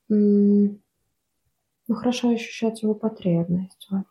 ну, 0.07 0.77
хорошо 1.89 2.29
ощущать 2.29 2.81
его 2.81 2.95
потребность. 2.95 3.87
Вот. 3.89 4.05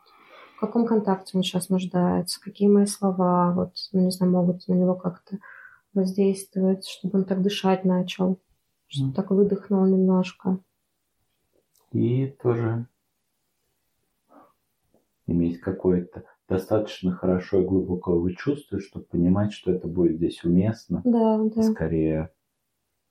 В 0.57 0.61
каком 0.61 0.87
контакте 0.87 1.37
он 1.37 1.43
сейчас 1.43 1.69
нуждается, 1.69 2.41
какие 2.41 2.69
мои 2.69 2.87
слова, 2.87 3.53
вот, 3.53 3.75
ну, 3.93 4.01
не 4.01 4.11
знаю, 4.11 4.33
могут 4.33 4.67
на 4.69 4.75
него 4.75 4.95
как-то 4.95 5.39
воздействовать, 5.93 6.87
чтобы 6.87 7.19
он 7.19 7.25
так 7.25 7.43
дышать 7.43 7.85
начал, 7.85 8.39
чтобы 8.87 9.13
так 9.13 9.31
выдохнул 9.31 9.85
немножко. 9.87 10.59
И 11.93 12.27
тоже 12.43 12.87
иметь 15.27 15.61
какое-то 15.61 16.25
достаточно 16.49 17.13
хорошо 17.13 17.61
и 17.61 17.65
глубокое 17.65 18.33
чувство, 18.35 18.81
чтобы 18.81 19.07
понимать, 19.07 19.53
что 19.53 19.73
это 19.73 19.89
будет 19.89 20.17
здесь 20.17 20.45
уместно, 20.45 21.03
Да, 21.05 21.39
да. 21.43 21.63
скорее 21.63 22.31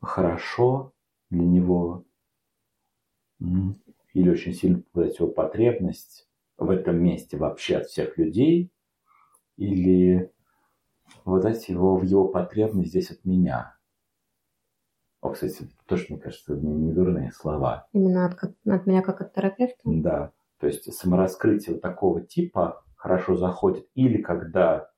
хорошо 0.01 0.93
для 1.29 1.43
него, 1.43 2.05
или 3.39 4.29
очень 4.29 4.53
сильно 4.53 4.79
попадать 4.81 5.19
его 5.19 5.29
потребность 5.29 6.29
в 6.57 6.69
этом 6.69 7.03
месте 7.03 7.37
вообще 7.37 7.77
от 7.77 7.87
всех 7.87 8.17
людей, 8.17 8.71
или 9.57 10.31
выдать 11.25 11.67
его 11.69 11.97
в 11.97 12.03
его 12.03 12.27
потребность 12.27 12.89
здесь 12.89 13.11
от 13.11 13.25
меня. 13.25 13.75
О, 15.21 15.31
кстати, 15.31 15.63
это 15.63 15.71
тоже, 15.85 16.05
мне 16.09 16.19
кажется, 16.19 16.55
не, 16.55 16.93
дурные 16.93 17.31
слова. 17.31 17.87
Именно 17.93 18.27
от, 18.27 18.43
от 18.43 18.85
меня 18.85 19.01
как 19.01 19.21
от 19.21 19.33
терапевта. 19.33 19.81
Да, 19.83 20.31
то 20.59 20.67
есть 20.67 20.91
самораскрытие 20.93 21.73
вот 21.73 21.81
такого 21.81 22.21
типа 22.21 22.84
хорошо 22.95 23.35
заходит. 23.35 23.87
Или 23.95 24.21
когда 24.21 24.89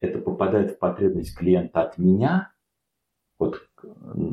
это 0.00 0.18
попадает 0.18 0.72
в 0.72 0.78
потребность 0.78 1.36
клиента 1.36 1.82
от 1.82 1.98
меня, 1.98 2.52
вот 3.38 3.60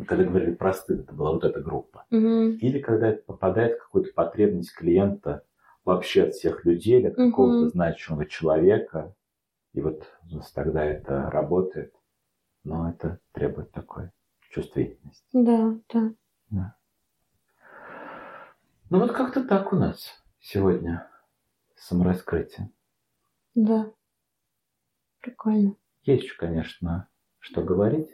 когда 0.07 0.24
говорили 0.24 0.53
про 0.53 0.74
стыд, 0.74 1.01
это 1.01 1.14
была 1.14 1.32
вот 1.32 1.43
эта 1.43 1.62
группа. 1.62 2.05
Мгм. 2.10 2.57
Или 2.57 2.80
когда 2.80 3.10
это 3.10 3.24
попадает 3.24 3.78
в 3.78 3.84
какую-то 3.84 4.14
потребность 4.14 4.74
клиента 4.74 5.43
вообще 5.84 6.24
от 6.24 6.34
всех 6.36 6.66
людей, 6.66 7.07
от 7.07 7.16
какого-то 7.16 7.70
значимого 7.70 8.26
человека. 8.26 9.16
И 9.74 9.82
вот 9.82 10.03
тогда 10.53 10.84
это 10.84 11.30
работает. 11.30 11.93
Но 12.64 12.89
это 12.89 13.20
требует 13.32 13.72
такой 13.72 14.12
чувствительности. 14.51 15.26
Да, 15.34 15.76
да. 15.93 16.14
Да. 16.49 16.76
Ну 18.89 18.99
вот 18.99 19.12
как-то 19.14 19.43
так 19.43 19.72
у 19.72 19.76
нас 19.76 20.24
сегодня 20.39 21.10
самораскрытие. 21.76 22.72
Да. 23.62 23.91
Прикольно. 25.22 25.76
Есть 26.03 26.24
еще, 26.24 26.36
конечно, 26.38 27.10
что 27.39 27.62
говорить. 27.62 28.10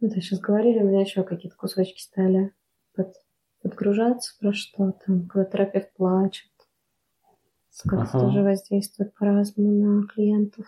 Ну, 0.00 0.10
ты 0.10 0.20
сейчас 0.20 0.40
говорили, 0.40 0.80
у 0.82 0.88
меня 0.88 1.00
еще 1.00 1.22
какие-то 1.22 1.56
кусочки 1.56 2.00
стали 2.02 2.52
под- 2.94 3.14
подгружаться 3.62 4.36
про 4.38 4.52
что 4.52 4.92
там, 5.06 5.26
когда 5.26 5.50
терапевт 5.50 5.94
плачет. 5.94 6.50
Как 7.84 7.94
это 7.94 8.02
Ага. 8.02 8.20
тоже 8.20 8.42
воздействует 8.42 9.14
по-разному 9.14 9.70
на 10.02 10.06
клиентов. 10.06 10.66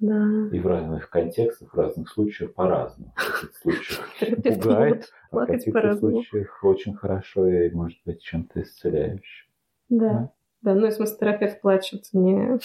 Да. 0.00 0.48
И 0.52 0.58
в 0.58 0.66
разных 0.66 1.08
контекстах, 1.08 1.72
в 1.72 1.76
разных 1.76 2.08
случаях 2.10 2.52
по-разному. 2.54 3.12
В 3.16 3.32
каких-то 3.32 3.58
случаях 3.60 4.10
пугает, 4.62 5.12
а 5.30 5.36
в 5.36 5.46
каких-то 5.46 5.96
случаях 5.98 6.64
очень 6.64 6.94
хорошо 6.94 7.46
и 7.46 7.70
может 7.70 7.98
быть 8.04 8.20
чем-то 8.22 8.62
исцеляющим. 8.62 9.48
Да. 9.88 10.32
Да, 10.62 10.74
ну 10.74 10.86
и 10.86 10.90
в 10.90 10.94
смысле 10.94 11.16
терапевт 11.18 11.60
плачет 11.60 12.04
не... 12.12 12.58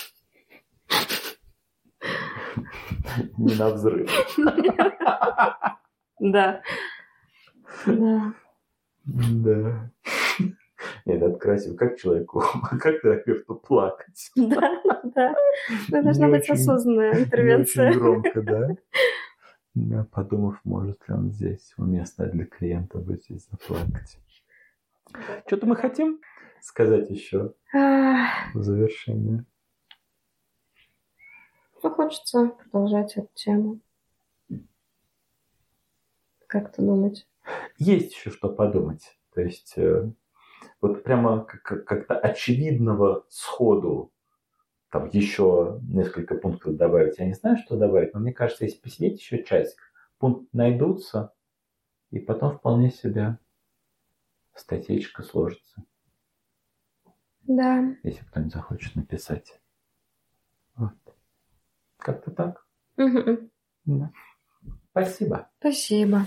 Не 3.38 3.56
на 3.56 3.70
взрыв. 3.70 4.10
Да. 6.18 6.62
Да. 7.86 8.34
Да. 9.06 9.92
Нет, 11.06 11.22
это 11.22 11.38
красиво. 11.38 11.76
Как 11.76 11.98
человеку, 11.98 12.42
как 12.80 13.02
терапевту 13.02 13.56
плакать? 13.56 14.32
Да, 14.36 14.82
да. 15.04 15.36
Это 15.90 16.04
должна 16.04 16.30
быть 16.30 16.50
осознанная 16.50 17.24
интервенция. 17.24 17.90
очень 17.90 18.00
громко, 18.00 18.42
да? 18.42 18.70
Да, 19.76 20.08
подумав, 20.10 20.58
может 20.64 21.06
ли 21.10 21.14
он 21.14 21.32
здесь 21.32 21.74
уместно 21.76 22.28
для 22.28 22.46
клиента 22.46 22.98
быть 22.98 23.26
здесь 23.26 23.46
заплакать. 23.52 24.18
Что-то 25.46 25.66
мы 25.66 25.76
хотим 25.76 26.22
сказать 26.62 27.10
еще 27.10 27.54
в 27.74 28.62
завершение. 28.64 29.46
Ну, 31.84 31.90
хочется 31.92 32.48
продолжать 32.48 33.16
эту 33.18 33.30
тему. 33.36 33.80
Как 36.48 36.72
ты 36.74 36.82
думать? 36.82 37.28
Есть 37.78 38.14
еще 38.16 38.32
что 38.32 38.50
подумать. 38.50 39.18
То 39.34 39.42
есть 39.42 39.74
э, 39.78 40.10
вот 40.82 41.04
прямо 41.04 41.44
как- 41.44 41.64
как- 41.64 41.86
как-то 41.86 42.18
очевидного 42.18 43.26
сходу 43.30 44.12
там 44.90 45.10
еще 45.10 45.80
несколько 45.84 46.36
пунктов 46.36 46.78
добавить. 46.78 47.18
Я 47.20 47.26
не 47.26 47.34
знаю, 47.34 47.58
что 47.58 47.76
добавить, 47.78 48.14
но 48.14 48.20
мне 48.22 48.32
кажется, 48.32 48.64
если 48.66 48.80
посидеть 48.80 49.20
еще 49.20 49.44
часик, 49.44 49.80
пункты 50.18 50.48
найдутся, 50.54 51.34
и 52.12 52.20
потом 52.20 52.58
вполне 52.58 52.92
себе 52.92 53.38
статейка 54.54 55.22
сложится, 55.24 55.84
Да. 57.48 57.96
если 58.04 58.24
кто-нибудь 58.26 58.54
захочет 58.54 58.96
написать. 58.96 59.62
Вот. 60.76 60.94
Как-то 61.98 62.32
так. 62.32 62.66
Мгм. 62.98 63.50
Да. 63.86 64.12
Спасибо. 64.92 65.50
Спасибо. 65.60 66.26